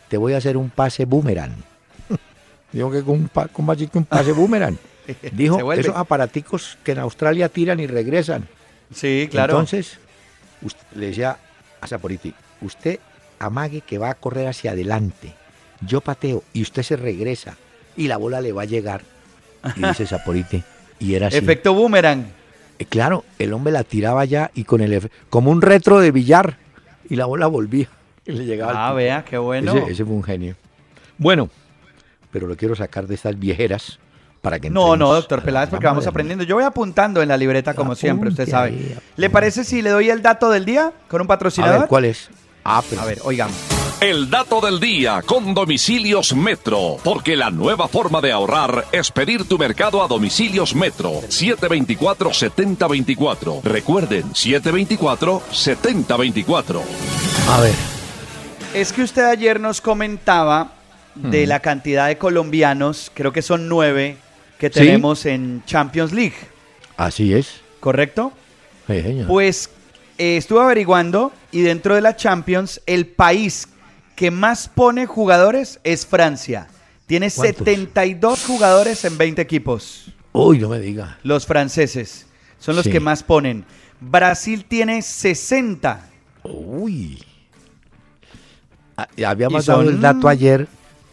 [0.08, 1.75] te voy a hacer un pase boomerang.
[2.76, 4.78] Dijo que con un, pa- ¿cómo así que un pase boomerang.
[5.32, 8.48] Dijo, esos aparaticos que en Australia tiran y regresan.
[8.94, 9.54] Sí, claro.
[9.54, 9.98] Entonces,
[10.62, 11.38] us- le decía
[11.80, 13.00] a Saporiti, usted
[13.40, 15.34] amague que va a correr hacia adelante,
[15.82, 17.56] yo pateo y usted se regresa
[17.96, 19.02] y la bola le va a llegar.
[19.78, 20.62] Y dice Saporiti,
[21.00, 21.38] y era así.
[21.38, 22.26] Efecto boomerang.
[22.78, 26.58] Eh, Claro, el hombre la tiraba ya y con el como un retro de billar
[27.10, 27.88] y la bola volvía
[28.26, 29.74] y le llegaba Ah, vea, qué bueno.
[29.78, 30.56] Ese, ese fue un genio.
[31.18, 31.50] Bueno,
[32.36, 33.98] pero lo quiero sacar de estas viejeras
[34.42, 36.44] para que No, no, doctor Peláez, porque vamos aprendiendo.
[36.44, 38.72] Yo voy apuntando en la libreta como siempre, usted sabe.
[38.72, 41.80] ahí, ¿Le parece si le doy el dato del día con un A patrocinador?
[41.80, 42.30] ver, ¿cuál es?
[42.66, 43.56] Ah, pero A ver, oigamos.
[44.02, 49.48] El dato del día con Domicilios Metro, porque la nueva forma de ahorrar es pedir
[49.48, 53.62] tu mercado a Domicilios Metro 724-7024.
[53.64, 56.82] Recuerden, 724-7024.
[57.50, 57.76] a ver.
[58.74, 60.74] Es que usted ayer nos comentaba
[61.16, 64.18] de la cantidad de colombianos, creo que son nueve,
[64.60, 64.74] que Sí.
[64.80, 66.36] tenemos en Champions League,
[66.98, 67.62] Así es.
[67.80, 68.32] ¿correcto?
[68.88, 69.28] Sí, señor.
[69.28, 69.70] Pues
[70.18, 73.68] eh, estuve averiguando y dentro de la Champions, el país
[74.16, 76.68] que más pone jugadores es Francia.
[77.06, 77.58] Tiene ¿Cuántos?
[77.58, 80.12] 72 jugadores en 20 equipos.
[80.32, 81.18] Uy, no me diga.
[81.24, 82.26] Los franceses
[82.60, 82.92] son los Sí.
[82.92, 83.66] que más ponen.
[84.00, 86.08] Brasil tiene 60.
[86.44, 87.24] Uy.
[88.98, 90.68] Ah, Habíamos dado el dato ayer.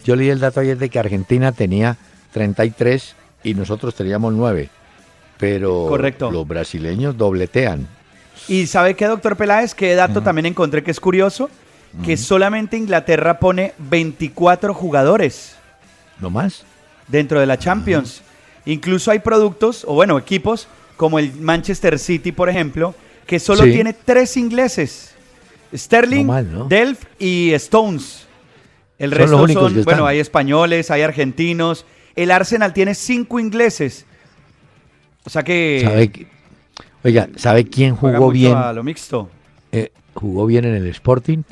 [0.05, 1.97] Yo leí el dato ayer de que Argentina tenía
[2.33, 4.69] 33 y nosotros teníamos 9.
[5.39, 6.31] Pero Correcto.
[6.31, 7.87] los brasileños dobletean.
[8.49, 11.51] Y sabe qué, doctor Peláez, qué dato también encontré que es curioso,
[12.05, 15.57] que solamente Inglaterra pone 24 jugadores
[16.21, 16.65] ¿No más?
[17.09, 18.23] dentro de la Champions.
[18.65, 22.95] Incluso hay productos, o bueno, equipos, como el Manchester City, por ejemplo,
[23.27, 23.73] que solo Sí.
[23.73, 25.15] tiene tres ingleses.
[25.75, 26.65] Sterling, No mal, ¿no?
[26.67, 28.27] Delph y Stones.
[29.03, 31.85] El Son resto los únicos son, que bueno, hay españoles, hay argentinos.
[32.15, 34.07] El Arsenal tiene cinco ingleses.
[35.25, 36.27] O sea que ¿Sabe,
[37.05, 38.55] oiga, ¿sabe quién jugó bien?
[38.55, 39.29] a lo mixto.
[39.73, 41.43] Eh, jugó bien en el Sporting.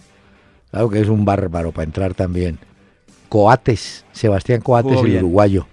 [0.71, 2.59] Claro que es un bárbaro para entrar también.
[3.29, 5.25] Coates, Sebastián Coates, Jugó el bien.
[5.25, 5.67] uruguayo.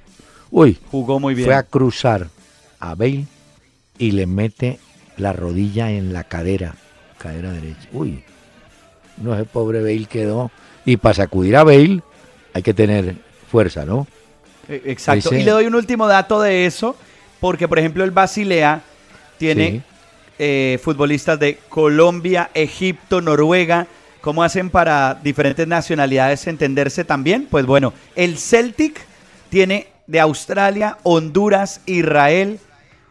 [0.49, 1.45] Uy, Jugó muy bien.
[1.45, 2.27] fue a cruzar
[2.79, 3.25] a Bale
[3.99, 4.79] y le mete
[5.17, 6.75] la rodilla en la cadera,
[7.19, 7.87] cadera derecha.
[7.91, 8.23] Uy,
[9.17, 10.49] no ese pobre Bale quedó.
[10.87, 12.01] Y para sacudir a Bale
[12.53, 13.15] hay que tener
[13.51, 14.07] fuerza, ¿no?
[14.69, 15.29] Eh, Exacto.
[15.29, 16.95] Ese- Y le doy un último dato de eso,
[17.41, 18.81] porque por ejemplo el Basilea
[19.37, 19.81] tiene Sí.
[20.39, 23.85] eh, futbolistas de Colombia, Egipto, Noruega.
[24.21, 27.47] ¿Cómo hacen para diferentes nacionalidades entenderse también?
[27.51, 28.99] Pues bueno, el Celtic
[29.49, 32.59] tiene de Australia, Honduras, Israel.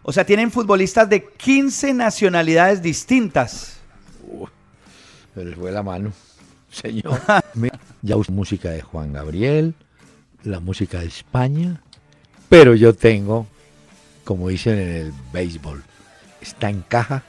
[0.03, 3.79] O sea, tienen futbolistas de 15 nacionalidades distintas.
[5.35, 6.13] Se les fue la mano.
[6.77, 7.21] Señor.
[8.03, 9.75] Ya uso música de Juan Gabriel,
[10.45, 11.81] la música de España,
[12.49, 13.49] pero yo tengo,
[14.23, 15.83] como dicen en el béisbol,
[16.41, 17.25] está en caja,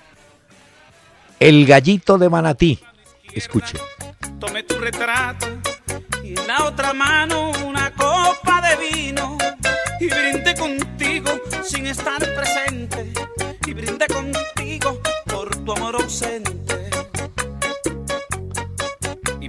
[1.39, 2.80] el gallito de Manatí.
[3.34, 3.80] Escuche.
[4.39, 5.48] Tomé tu retrato
[6.24, 9.38] y en la otra mano una copa de vino
[10.00, 11.32] y brindé contigo
[11.64, 13.14] sin estar presente
[13.66, 16.86] y brindé contigo por tu amor ausente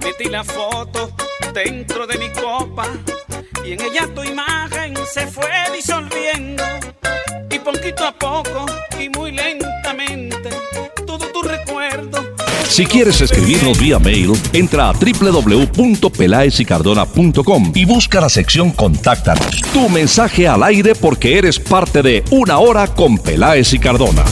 [0.09, 1.11] metí la foto
[1.53, 2.87] dentro de mi copa
[3.63, 6.63] y en ella tu imagen se fue disolviendo
[7.51, 8.65] y poquito a poco
[8.99, 10.49] y muy lentamente
[11.05, 12.17] todo tu recuerdo
[12.67, 19.61] Si quieres escribirnos vía mail, entra a www.pelaesicardona.com y busca la sección Contáctanos.
[19.73, 24.23] Tu mensaje al aire porque eres parte de Una Hora con Peláez y Cardona.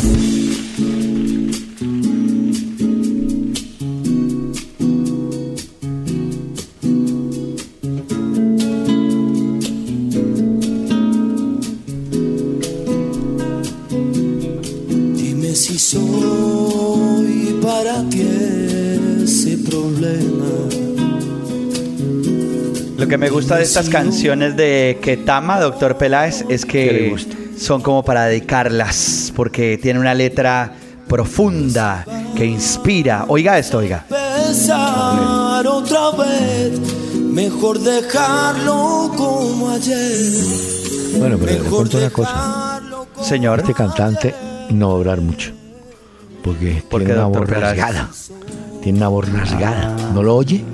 [23.48, 28.26] Gusta de estas canciones de Ketama, doctor Peláez, es ¿Qué le que son como para
[28.26, 30.74] dedicarlas, porque tiene una letra
[31.08, 32.04] profunda
[32.36, 33.24] que inspira.
[33.30, 34.06] Oiga esto, oiga.
[34.10, 36.78] Besar otra vez,
[37.16, 40.44] mejor dejarlo como ayer.
[41.18, 42.82] Bueno, pero le cuento una cosa.
[43.22, 43.60] Señor.
[43.60, 44.36] Este cantante
[44.72, 45.54] no va a durar mucho.
[46.44, 48.10] Porque ¿Por tiene una voz rasgada.
[48.84, 49.96] Tiene una voz rasgada.
[50.14, 50.66] ¿No lo oye?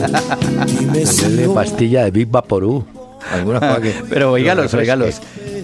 [0.00, 2.84] No pastilla de Big Vaporú.
[3.32, 3.94] Alguna cosa que.
[4.08, 5.20] Pero oígalos, oígalos.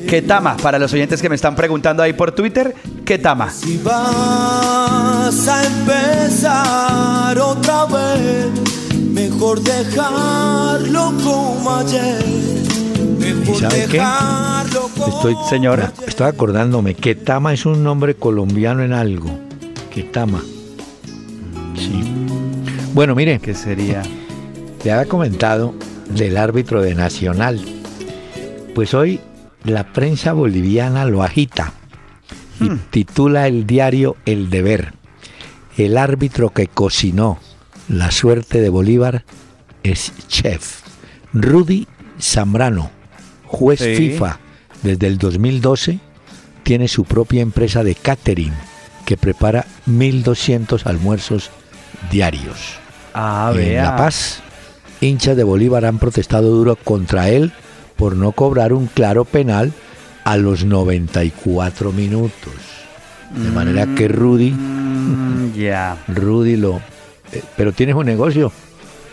[0.06, 2.74] Ketama, para los oyentes que me están preguntando ahí por Twitter,
[3.04, 3.50] Ketama.
[3.50, 8.46] Si vas a empezar otra vez,
[9.12, 12.24] mejor dejarlo como ayer.
[13.18, 14.02] Mejor sabe qué?
[15.08, 15.92] Estoy, Señora.
[16.06, 16.94] Estoy acordándome.
[16.94, 19.28] Ketama es un nombre colombiano en algo.
[19.92, 20.40] Ketama.
[21.74, 22.04] Sí.
[22.94, 24.02] Bueno, mire, ¿Qué sería?
[24.86, 25.74] Le había comentado
[26.10, 27.60] del árbitro de Nacional.
[28.72, 29.18] Pues hoy
[29.64, 31.72] la prensa boliviana lo agita
[32.60, 34.92] y titula el diario El Deber.
[35.76, 37.40] El árbitro que cocinó
[37.88, 39.24] la suerte de Bolívar
[39.82, 40.82] es chef.
[41.32, 41.88] Rudy
[42.20, 42.92] Zambrano,
[43.44, 43.96] juez Sí.
[43.96, 44.38] FIFA
[44.84, 45.98] desde el 2012,
[46.62, 48.54] tiene su propia empresa de catering
[49.04, 51.50] que prepara 1.200 almuerzos
[52.12, 52.76] diarios.
[53.14, 53.82] Ah, En vea.
[53.82, 54.42] La Paz,
[55.00, 57.52] hinchas de Bolívar han protestado duro contra él
[57.96, 59.72] por no cobrar un claro penal
[60.24, 62.52] a los 94 minutos.
[63.34, 65.96] De manera que Rudy, Mm, ya.
[66.08, 66.80] Rudy lo...
[67.32, 68.50] eh, pero tienes un negocio.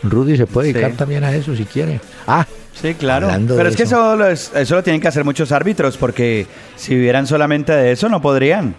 [0.04, 0.98] Rudy se puede dedicar Sí.
[0.98, 2.00] también a eso si quiere.
[2.28, 2.46] Ah,
[2.82, 3.30] Sí, claro.
[3.48, 3.96] Pero es que eso.
[3.98, 7.92] eso lo, es- eso lo tienen que hacer muchos árbitros, porque si vivieran solamente de
[7.92, 8.74] eso, no podrían.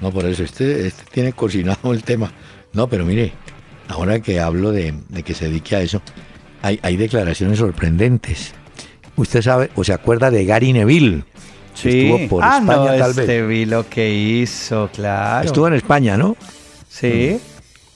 [0.00, 2.30] no por eso, este, este tiene cocinado el tema.
[2.72, 3.32] No, pero mire,
[3.88, 6.00] ahora que hablo de, de que se dedique a eso,
[6.62, 8.54] hay, hay declaraciones sorprendentes.
[9.16, 11.24] Usted sabe o se acuerda de Gary Neville.
[11.74, 12.10] Sí.
[12.10, 13.48] Estuvo por ah, España no, tal este vez.
[13.48, 15.46] vi lo que hizo, claro.
[15.46, 16.36] Estuvo en España, ¿no?
[16.88, 17.38] Sí.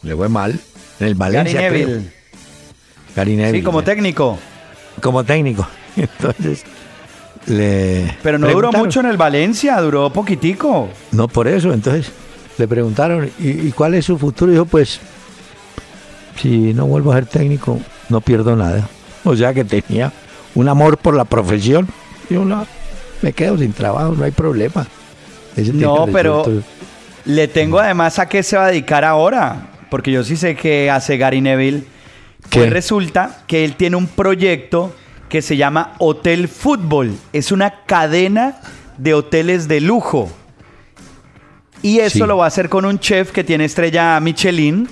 [0.03, 0.59] Le fue mal.
[1.01, 1.69] En el Gary Valencia.
[1.69, 1.87] creo.
[1.89, 2.11] Neville.
[3.15, 3.59] Gary Neville.
[3.59, 4.39] Sí, como técnico.
[5.01, 5.67] como técnico.
[5.97, 6.65] Entonces,
[7.47, 8.17] le.
[8.23, 10.89] Pero no duró mucho en el Valencia, duró poquitico.
[11.13, 11.73] No, por eso.
[11.73, 12.11] Entonces,
[12.59, 14.51] le preguntaron, ¿y, y cuál es su futuro?
[14.51, 15.01] Y dijo, pues,
[16.41, 17.79] si no vuelvo a ser técnico,
[18.09, 18.89] no pierdo nada.
[19.25, 20.13] O sea que tenía
[20.55, 21.89] un amor por la profesión.
[22.31, 22.67] Yo no,
[23.23, 24.87] me quedo sin trabajo, no hay problema.
[25.57, 26.45] Ese No, pero
[27.25, 29.69] le tengo además a qué se va a dedicar ahora.
[29.91, 31.85] Porque yo sí sé que hace Gary Neville.
[32.51, 32.61] ¿Qué?
[32.61, 34.95] Pues resulta que él tiene un proyecto
[35.29, 37.15] que se llama Hotel Fútbol.
[37.33, 38.61] Es una cadena
[38.99, 40.31] de hoteles de lujo.
[41.83, 42.27] Y eso Sí.
[42.27, 44.89] lo va a hacer con un chef que tiene estrella Michelin.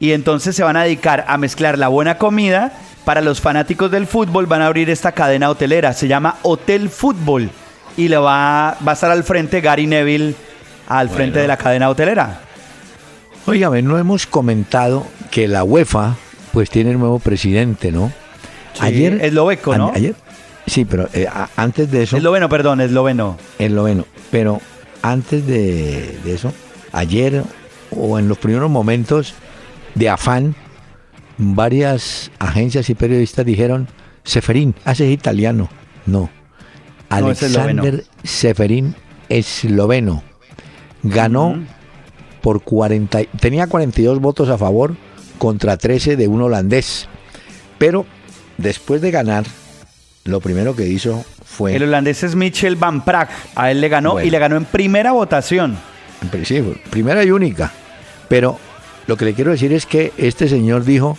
[0.00, 2.72] Y entonces se van a dedicar a mezclar la buena comida.
[3.04, 5.92] Para los fanáticos del fútbol van a abrir esta cadena hotelera.
[5.92, 7.50] Se llama Hotel Fútbol.
[7.96, 10.34] Y le va, va a estar al frente Gary Neville,
[10.88, 12.40] al frente de la cadena hotelera.
[13.46, 16.14] Óigame, no hemos comentado que la UEFA,
[16.52, 18.12] pues tiene nuevo presidente, ¿no?
[18.74, 19.92] Sí, esloveco, ¿no?
[19.94, 20.14] Ayer,
[20.66, 22.16] sí, pero eh, a- antes de eso.
[22.16, 23.36] Esloveno, perdón, esloveno.
[23.58, 24.06] Esloveno.
[24.30, 24.60] Pero
[25.02, 26.52] antes de, de eso,
[26.92, 27.42] ayer
[27.90, 29.34] o en los primeros momentos
[29.94, 30.54] de afán
[31.38, 33.88] varias agencias y periodistas dijeron,
[34.24, 35.68] Seferín, hace es italiano.
[36.06, 36.20] No.
[37.10, 37.42] No, es.
[37.42, 38.94] Alexander Seferín,
[39.28, 40.22] esloveno.
[41.02, 41.58] Ganó
[42.42, 44.94] por 40, y- tenía 42 votos a favor
[45.38, 47.08] contra 13 de un holandés.
[47.78, 48.04] Pero
[48.58, 49.44] después de ganar,
[50.24, 53.28] lo primero que hizo fue El holandés es Michel Van Praag.
[53.56, 54.26] A él le ganó Bueno.
[54.26, 55.76] y le ganó en primera votación.
[56.30, 57.72] Principio, primera y única.
[58.28, 58.58] Pero
[59.06, 61.16] lo que le quiero decir es que este señor dijo,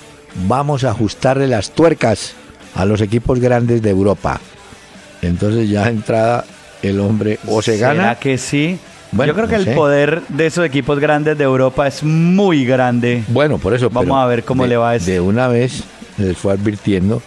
[0.47, 2.33] vamos a ajustarle las tuercas
[2.75, 4.39] a los equipos grandes de Europa.
[5.21, 6.45] Entonces ya entrada
[6.81, 8.15] el hombre o se ¿Será gana.
[8.15, 8.77] que sí?
[9.11, 13.23] Bueno, Yo creo que el poder de esos equipos grandes de Europa es muy grande.
[13.27, 13.89] Bueno, por eso.
[13.89, 15.11] Vamos a ver cómo de- le va a este.
[15.11, 15.83] De una vez
[16.17, 17.21] les fue advirtiendo,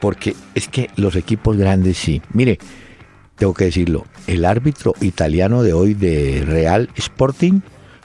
[0.00, 2.22] porque es que los equipos grandes sí.
[2.32, 2.58] Mire,
[3.36, 7.60] tengo que decirlo, el árbitro italiano de hoy de Real Sporting,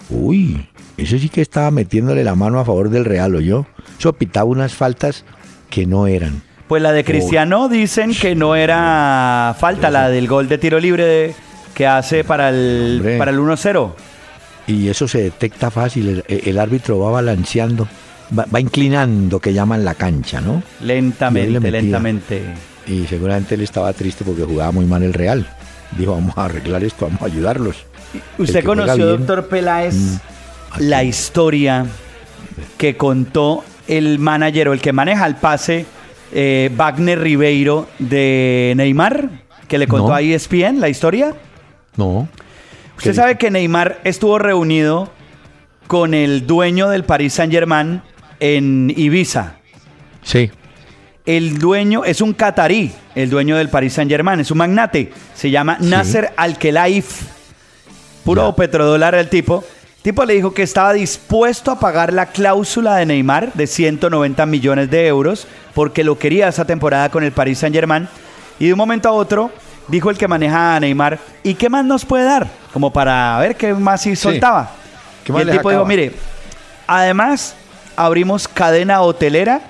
[0.10, 3.66] uy, ese sí que estaba metiéndole la mano a favor del Real, o yo.
[4.00, 5.26] Eso pitaba unas faltas
[5.70, 6.42] que no eran.
[6.68, 11.06] Pues la de Cristiano dicen que no era falta, la del gol de tiro libre
[11.06, 11.36] de-
[11.74, 13.18] que hace para el, Hombre.
[13.18, 13.94] para el 1-0.
[14.68, 17.88] Y eso se detecta fácil, el, el árbitro va balanceando,
[18.38, 20.62] va, va inclinando, que llaman la cancha, ¿no?
[20.80, 22.42] Y ahí le Lentamente, lentamente.
[22.86, 25.48] Y seguramente él estaba triste porque jugaba muy mal el Real.
[25.98, 27.78] Dijo, vamos a arreglar esto, vamos a ayudarlos.
[28.38, 30.18] ¿Usted conoció, doctor Peláez, Mm,
[30.80, 31.86] la historia
[32.78, 35.86] que contó el manager o el que maneja el pase,
[36.32, 39.30] eh, Wagner Ribeiro de Neymar?
[39.68, 40.16] Que le contó No.
[40.16, 41.34] a ESPN la historia.
[41.98, 42.28] No.
[42.98, 45.12] Usted ¿Qué sabe que Neymar estuvo reunido
[45.88, 48.02] con el dueño del Paris Saint Germain
[48.40, 49.54] en Ibiza.
[50.24, 50.52] Sí.
[51.26, 55.12] El dueño es un catarí, el dueño del Paris Saint Germain, es un magnate.
[55.36, 55.88] Se llama Sí.
[55.88, 57.26] Nasser Al-Khelaifi.
[58.24, 59.64] Puro petrodólar el tipo.
[59.98, 64.46] El tipo le dijo que estaba dispuesto a pagar la cláusula de Neymar de 190
[64.46, 68.08] millones de euros porque lo quería esa temporada con el Paris Saint Germain.
[68.60, 69.52] Y de un momento a otro
[69.88, 72.48] dijo el que maneja a Neymar, ¿y qué más nos puede dar?
[72.72, 74.72] Como para ver qué más si soltaba.
[75.24, 76.14] ¿Qué y el tipo dijo, mire,
[76.88, 77.56] además
[77.96, 79.62] abrimos cadena hotelera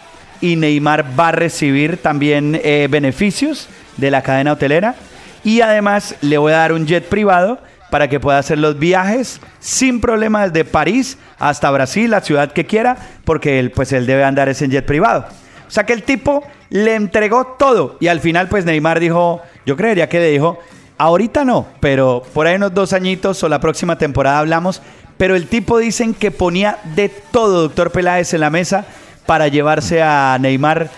[0.41, 4.95] y Neymar va a recibir también eh, beneficios de la cadena hotelera.
[5.43, 7.59] Y además le voy a dar un jet privado
[7.89, 12.65] para que pueda hacer los viajes sin problema desde París hasta Brasil, la ciudad que
[12.65, 15.25] quiera, porque él, pues, él debe andar ese jet privado.
[15.67, 19.77] O sea que el tipo le entregó todo y al final pues Neymar dijo, yo
[19.77, 20.57] creería que le dijo,
[20.97, 24.81] ahorita no, pero por ahí unos dos añitos o la próxima temporada hablamos,
[25.17, 28.85] pero el tipo dicen que ponía de todo, doctor Peláez, en la mesa
[29.27, 30.89] para llevarse a Neymar,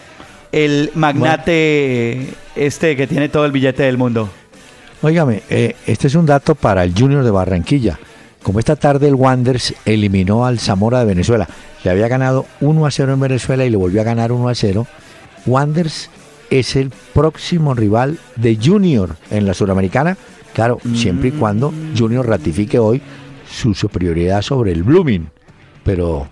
[0.53, 4.29] el magnate este que tiene todo el billete del mundo.
[5.01, 7.97] Óigame, eh, este es un dato para el Junior de Barranquilla.
[8.43, 11.47] Como esta tarde el Wanderers eliminó al Zamora de Venezuela.
[11.83, 14.55] Le había ganado 1 a 0 en Venezuela y le volvió a ganar 1 a
[14.55, 14.87] 0.
[15.45, 16.09] Wanderers
[16.49, 20.17] es el próximo rival de Junior en la Suramericana.
[20.53, 23.01] Claro, siempre y cuando Junior ratifique hoy
[23.49, 25.29] su superioridad sobre el Blooming.
[25.83, 26.27] Pero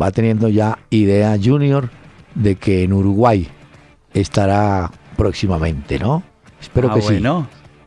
[0.00, 1.90] va teniendo ya idea Junior
[2.34, 3.48] de que en Uruguay
[4.14, 6.22] estará próximamente, ¿no?
[6.60, 7.20] Espero Ah, que sí.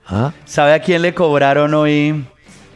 [0.07, 0.31] ¿Ah?
[0.45, 2.25] ¿Sabe a quién le cobraron hoy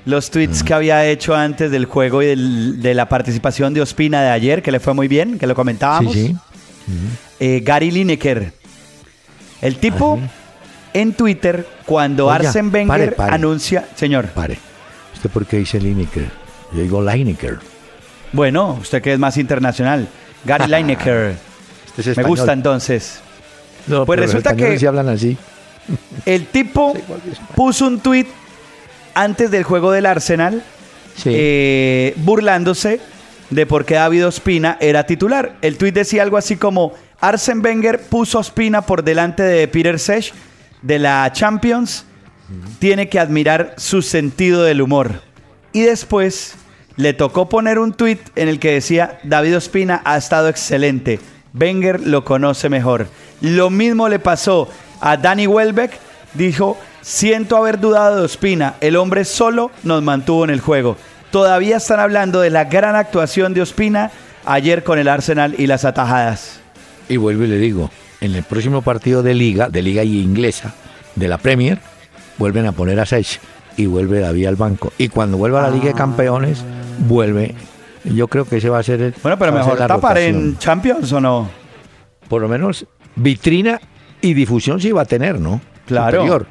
[0.05, 4.21] los tweets que había hecho antes del juego y del- de la participación de Ospina
[4.23, 6.13] de ayer, que le fue muy bien, que lo comentábamos?
[6.13, 6.35] Sí, sí.
[7.39, 8.51] Eh, Gary Lineker.
[9.61, 10.27] El tipo Ah,
[10.93, 13.35] en Twitter, cuando Oiga, Arsen Wenger pare, pare.
[13.35, 13.87] anuncia...
[13.95, 14.57] Señor, Pare.
[15.13, 16.25] ¿Usted por qué dice Lineker?
[16.73, 17.59] Yo digo Lineker.
[18.31, 20.07] bueno, usted que es más internacional.
[20.45, 21.35] Gary Lineker.
[21.97, 23.19] Este es Me gusta entonces.
[23.87, 25.37] No, Pues resulta que- sí hablan así.
[26.25, 26.93] El tipo
[27.55, 28.27] puso un tweet
[29.13, 30.63] antes del juego del Arsenal
[31.15, 31.31] Sí.
[31.33, 33.01] eh, burlándose
[33.49, 35.57] de por qué David Ospina era titular.
[35.61, 39.99] El tuit decía algo así como Arsen Wenger puso a Ospina por delante de Peter
[39.99, 40.33] Sech
[40.81, 42.05] de la Champions.
[42.79, 45.21] Tiene que admirar su sentido del humor.
[45.73, 46.53] Y después
[46.95, 51.19] le tocó poner un tuit en el que decía David Ospina ha estado excelente.
[51.53, 53.07] Wenger lo conoce mejor.
[53.41, 54.69] Lo mismo le pasó
[55.01, 55.99] a Danny Welbeck.
[56.33, 58.75] Dijo, siento haber dudado de Ospina.
[58.81, 60.97] El hombre solo nos mantuvo en el juego.
[61.31, 64.11] Todavía están hablando de la gran actuación de Ospina
[64.45, 66.59] ayer con el Arsenal y las atajadas.
[67.07, 67.89] Y vuelvo y le digo,
[68.21, 70.73] en el próximo partido de liga, de liga y inglesa,
[71.15, 71.79] de la Premier,
[72.37, 73.39] vuelven a poner a Sech
[73.77, 74.91] y vuelve David al banco.
[74.97, 76.63] Y cuando vuelva a la Liga de Campeones,
[76.99, 77.55] vuelve.
[78.03, 79.15] Yo creo que ese va a ser el.
[79.21, 80.35] Bueno, pero mejor tapar rotación.
[80.35, 81.49] en Champions o no.
[82.27, 82.85] Por lo menos
[83.15, 83.79] vitrina
[84.21, 85.61] y difusión sí va a tener, ¿no?
[85.87, 86.17] Claro.
[86.21, 86.47] Superior.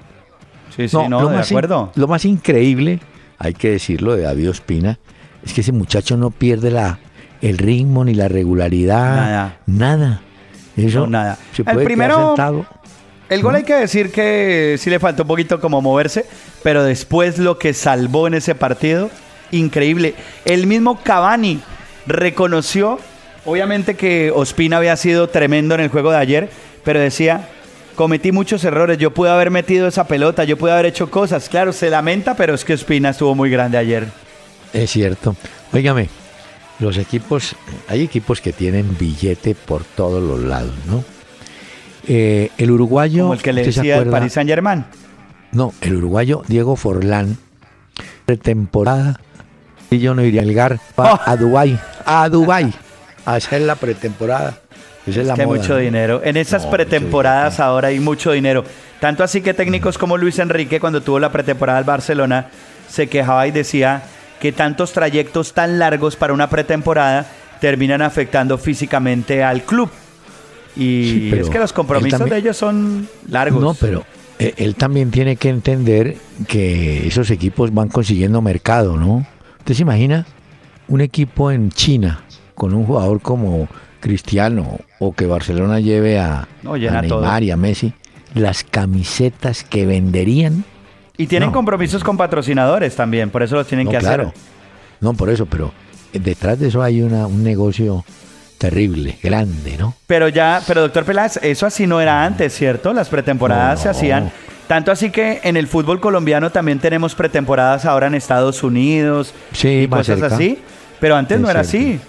[0.77, 1.93] Sí, sí, no, lo de más in- acuerdo.
[1.95, 3.01] lo más increíble,
[3.39, 4.99] hay que decirlo, de David Ospina,
[5.45, 6.99] es que ese muchacho no pierde la,
[7.43, 9.57] el ritmo ni la regularidad, Nada.
[9.67, 10.21] nada.
[10.77, 11.39] Eso No, nada.
[11.53, 12.67] se El puede primero- sentado.
[13.29, 16.25] El gol hay que decir que sí le faltó un poquito como moverse,
[16.63, 19.11] pero después lo que salvó en ese partido,
[19.51, 20.15] increíble.
[20.47, 21.61] El mismo Cavani
[22.07, 22.99] reconoció,
[23.45, 26.51] obviamente que Ospina había sido tremendo en el juego de ayer,
[26.85, 27.49] pero decía,
[27.99, 31.49] cometí muchos errores, yo pude haber metido esa pelota, yo pude haber hecho cosas.
[31.49, 34.07] Claro, se lamenta, pero es que Ospina estuvo muy grande ayer.
[34.73, 35.35] Es cierto.
[35.73, 36.09] Óigame,
[36.79, 37.57] los equipos,
[37.89, 41.03] hay equipos que tienen billete por todos los lados, ¿no?
[42.07, 44.09] Eh, el uruguayo, Como el que le ¿usted se decía el?
[44.11, 44.85] Paris Saint Germain.
[45.51, 47.37] No, el uruguayo Diego Forlán,
[48.27, 49.19] pretemporada,
[49.91, 51.19] y yo no iría al GAR Oh.
[51.27, 51.77] a Dubái,
[52.07, 52.73] a Dubái,
[53.25, 54.61] a hacer la pretemporada.
[55.11, 55.79] Esa es, la que hay mucho ¿no?
[55.79, 56.21] dinero.
[56.25, 58.65] En esas No, pretemporadas ahora hay mucho dinero.
[59.01, 62.47] Tanto así que técnicos como Luis Enrique, cuando tuvo la pretemporada al Barcelona,
[62.89, 64.03] se quejaba y decía
[64.41, 67.27] que tantos trayectos tan largos para una pretemporada
[67.61, 69.91] terminan afectando físicamente al club.
[70.77, 73.61] Y Sí, es que los compromisos también- de ellos son largos.
[73.61, 74.05] No, pero
[74.39, 79.27] eh, él también tiene que entender que esos equipos van consiguiendo mercado, ¿no?
[79.59, 80.25] ¿Usted se imagina
[80.87, 82.23] un equipo en China
[82.59, 83.69] con un jugador como
[84.01, 87.39] Cristiano o que Barcelona lleve a, No, a Neymar todo.
[87.41, 87.93] y a Messi?
[88.35, 90.65] Las camisetas que venderían.
[91.17, 91.55] Y tienen No.
[91.55, 94.29] compromisos con patrocinadores también, por eso los tienen No, que claro.
[94.29, 94.41] hacer.
[95.01, 95.73] No, por eso, pero
[96.13, 98.05] eh, detrás de eso hay una, un negocio
[98.59, 99.95] terrible, grande, ¿no?
[100.07, 102.93] Pero ya, pero doctor Peláez, eso así no era antes, ¿cierto?
[102.93, 104.31] Las pretemporadas se hacían.
[104.67, 109.83] Tanto así que en el fútbol colombiano también tenemos pretemporadas ahora en Estados Unidos Sí,
[109.85, 110.35] y cosas cerca.
[110.35, 110.59] así.
[111.01, 112.01] Pero antes Es no era así.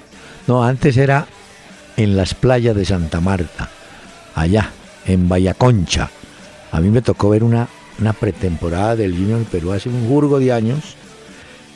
[0.50, 1.28] No, antes era
[1.96, 3.70] en las playas de Santa Marta,
[4.34, 4.72] allá,
[5.06, 6.10] en Vallaconcha.
[6.72, 7.68] A mí me tocó ver una,
[8.00, 10.96] una pretemporada del Junior Perú hace un jurgo de años,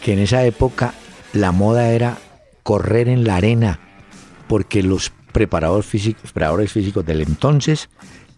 [0.04, 0.96] que en esa época
[1.34, 2.18] la moda era
[2.64, 3.80] correr en la arena,
[4.48, 7.90] porque los preparadores físicos, preparadores físicos del entonces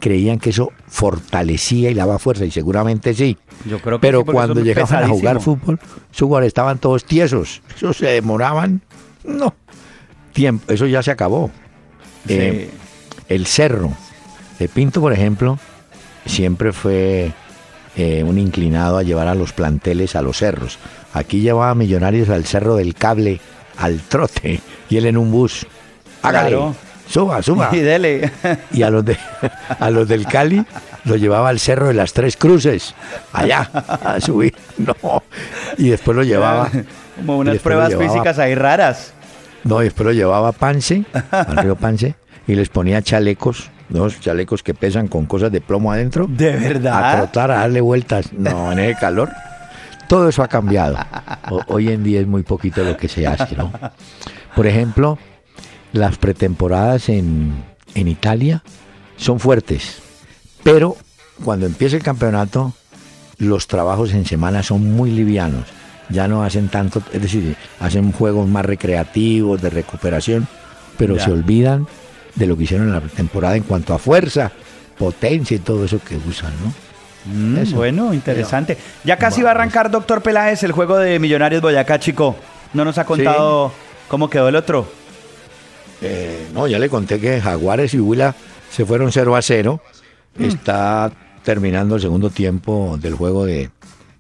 [0.02, 3.38] creían que eso fortalecía y daba fuerza, y seguramente sí.
[3.64, 5.80] Yo creo que Pero sí, cuando llegaban a jugar fútbol,
[6.12, 7.62] sus jugadores estaban todos tiesos.
[7.74, 8.82] Eso se demoraban.
[9.24, 9.56] No.
[10.36, 10.72] Tiempo.
[10.72, 11.50] Eso ya se acabó.
[12.28, 12.34] Sí.
[12.36, 12.70] Eh,
[13.30, 13.92] el cerro.
[14.60, 15.58] De Pinto, por ejemplo,
[16.28, 17.32] siempre fue
[17.98, 20.78] eh, un inclinado a llevar a los planteles a los cerros.
[21.14, 23.40] Aquí llevaba a millonarios al cerro del cable,
[23.78, 24.60] al trote,
[24.90, 25.66] y él en un bus.
[26.22, 26.76] Hágale, Claro.
[27.10, 27.70] suba, suba.
[27.74, 28.32] Y dele.
[28.72, 29.18] Y a los, de,
[29.80, 30.66] a los del Cali
[31.06, 32.94] lo llevaba al cerro de las Tres Cruces,
[33.34, 34.54] allá, a subir.
[34.78, 34.96] No.
[35.78, 36.70] Y después lo llevaba.
[37.16, 39.14] Como unas pruebas llevaba- físicas ahí raras.
[39.66, 42.16] No, lo llevaba a Pance, al río Pance,
[42.48, 46.28] y les ponía chalecos, dos chalecos que pesan con cosas de plomo adentro.
[46.30, 47.18] ¿De A verdad?
[47.18, 48.32] trotar, a darle vueltas.
[48.32, 49.30] No, en el calor.
[50.08, 50.98] Todo eso ha cambiado.
[51.50, 53.72] O- hoy en día es muy poquito lo que se hace, ¿no?
[54.56, 55.18] Por ejemplo,
[55.94, 57.54] las pretemporadas en,
[57.96, 58.62] en Italia
[59.18, 60.00] son fuertes,
[60.64, 60.96] pero
[61.44, 62.74] cuando empieza el campeonato,
[63.40, 65.66] los trabajos en semana son muy livianos.
[66.10, 70.48] Ya no hacen tanto, es decir, hacen juegos más recreativos, de recuperación,
[70.98, 71.26] pero Ya.
[71.26, 71.88] se olvidan
[72.36, 74.52] de lo que hicieron en la temporada en cuanto a fuerza,
[74.98, 76.74] potencia y todo eso que usan, ¿no?
[77.26, 78.78] Mm, bueno, interesante.
[79.04, 82.36] Ya casi va a arrancar, doctor Peláez, el juego de Millonarios Boyacá, chico.
[82.74, 83.72] No nos ha contado
[84.08, 84.88] cómo quedó el otro.
[86.02, 88.36] Eh, no, ya le conté que Jaguares y Huila
[88.70, 89.82] se fueron 0 a 0.
[90.38, 90.44] Mm.
[90.44, 91.12] Está
[91.44, 93.70] terminando el segundo tiempo del juego de,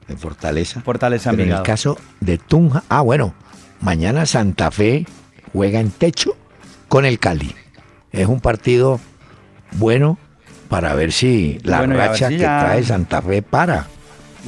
[0.08, 0.82] de Fortaleza.
[0.82, 3.34] Fortaleza Pero en el caso de Tunja, ah, bueno,
[3.82, 5.06] mañana Santa Fe
[5.54, 6.36] juega en techo
[6.88, 7.56] con el Cali.
[8.12, 9.00] Es un partido
[9.74, 10.18] bueno
[10.70, 13.88] para ver si la Bueno, racha si que trae Santa Fe para.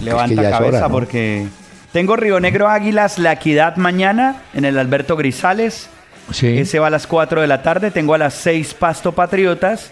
[0.01, 0.89] Levanta Es que cabeza hora, ¿no?
[0.89, 1.47] porque
[1.91, 5.89] tengo Río Negro Águilas, La Equidad mañana en el Alberto Grisales.
[6.31, 6.57] Sí.
[6.59, 7.89] Ese va a las 4 de la tarde.
[7.91, 9.91] Tengo a las 6 Pasto Patriotas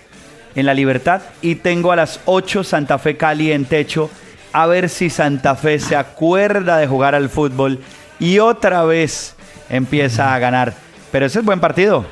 [0.55, 1.21] en La Libertad.
[1.41, 4.09] Y tengo a las 8 Santa Fe Cali en techo.
[4.57, 7.79] A ver si Santa Fe se acuerda de jugar al fútbol
[8.21, 9.35] y otra vez
[9.69, 10.73] empieza a ganar.
[11.11, 12.05] Pero ese es buen partido.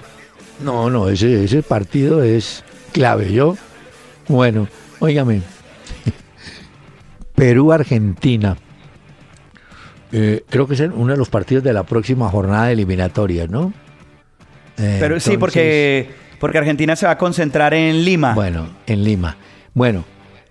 [0.61, 3.31] No, no, ese, ese partido es clave.
[3.31, 3.55] Yo,
[4.27, 4.67] bueno,
[4.99, 5.41] óigame,
[7.35, 8.57] Perú-Argentina.
[10.11, 13.71] Eh, creo que es uno de los partidos de la próxima jornada eliminatoria, ¿no?
[14.79, 18.33] Eh, Pero sí, porque, porque Argentina se va a concentrar en Lima.
[18.33, 19.37] Bueno, en Lima.
[19.73, 20.03] Bueno,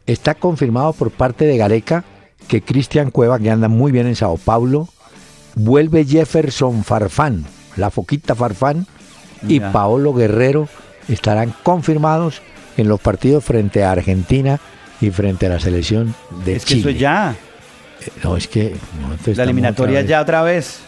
[0.06, 2.04] está confirmado por parte de Gareca
[2.48, 4.88] que Cristian Cueva, que anda muy bien en Sao Paulo,
[5.54, 7.44] vuelve Jefferson Farfán,
[7.76, 8.86] la foquita Farfán,
[9.46, 9.72] y Ya.
[9.72, 10.68] Paolo Guerrero
[11.08, 12.42] estarán confirmados
[12.76, 14.60] en los partidos frente a Argentina
[15.00, 16.90] y frente a la selección de es que Chile.
[16.90, 17.34] eso ya.
[18.00, 18.76] Eh, No, es que...
[19.00, 20.78] no, La eliminatoria otra ya otra vez.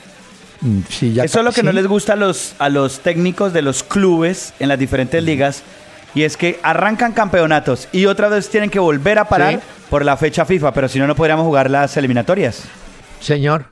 [0.61, 1.67] Mm, sí, ya Eso es lo que sí.
[1.67, 5.63] no les gusta a los, a los técnicos de los clubes en las diferentes ligas.
[6.15, 9.59] Y es que arrancan campeonatos y otra vez tienen que volver a parar Sí.
[9.91, 12.63] por la fecha FIFA, pero si no, no podríamos jugar las eliminatorias.
[13.21, 13.67] Señor,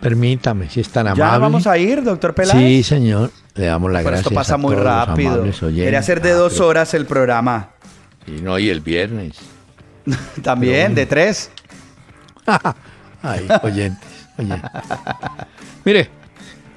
[0.00, 1.22] permítame, si es tan amable.
[1.32, 2.56] ¿Ya vamos a ir, doctor Peláez?
[2.56, 3.30] Sí, señor.
[3.54, 4.20] Le damos Pero gracias.
[4.26, 5.44] esto pasa a muy todos rápido.
[5.60, 7.70] Quería hacer de Ah, dos pero- horas el programa.
[8.26, 9.36] Y no, y el viernes.
[10.42, 11.50] También, de tres.
[13.22, 14.08] Ay, oyentes,
[14.38, 14.70] oyentes.
[15.84, 16.10] Mire,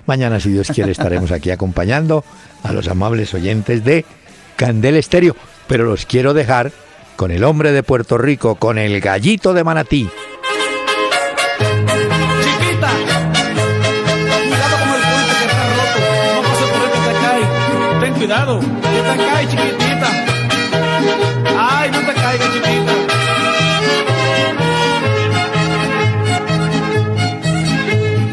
[0.06, 2.24] mañana, si Dios quiere, estaremos aquí acompañando
[2.64, 4.06] a los amables oyentes de
[4.58, 5.38] Candel Estéreo.
[5.68, 6.74] Pero los quiero dejar
[7.16, 10.10] con el hombre de Puerto Rico, con el gallito de Manatí.
[12.44, 12.90] Chiquita,
[14.50, 14.78] cuidado.
[16.84, 17.44] No te cae.
[18.02, 20.10] Ten cuidado, que te cae, chiquitita.
[21.58, 22.94] Ay, no te caigas, chiquita.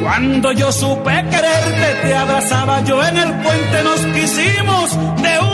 [0.02, 4.90] Cuando yo supe quererte, te abrazaba yo en el puente, nos quisimos
[5.22, 5.53] de un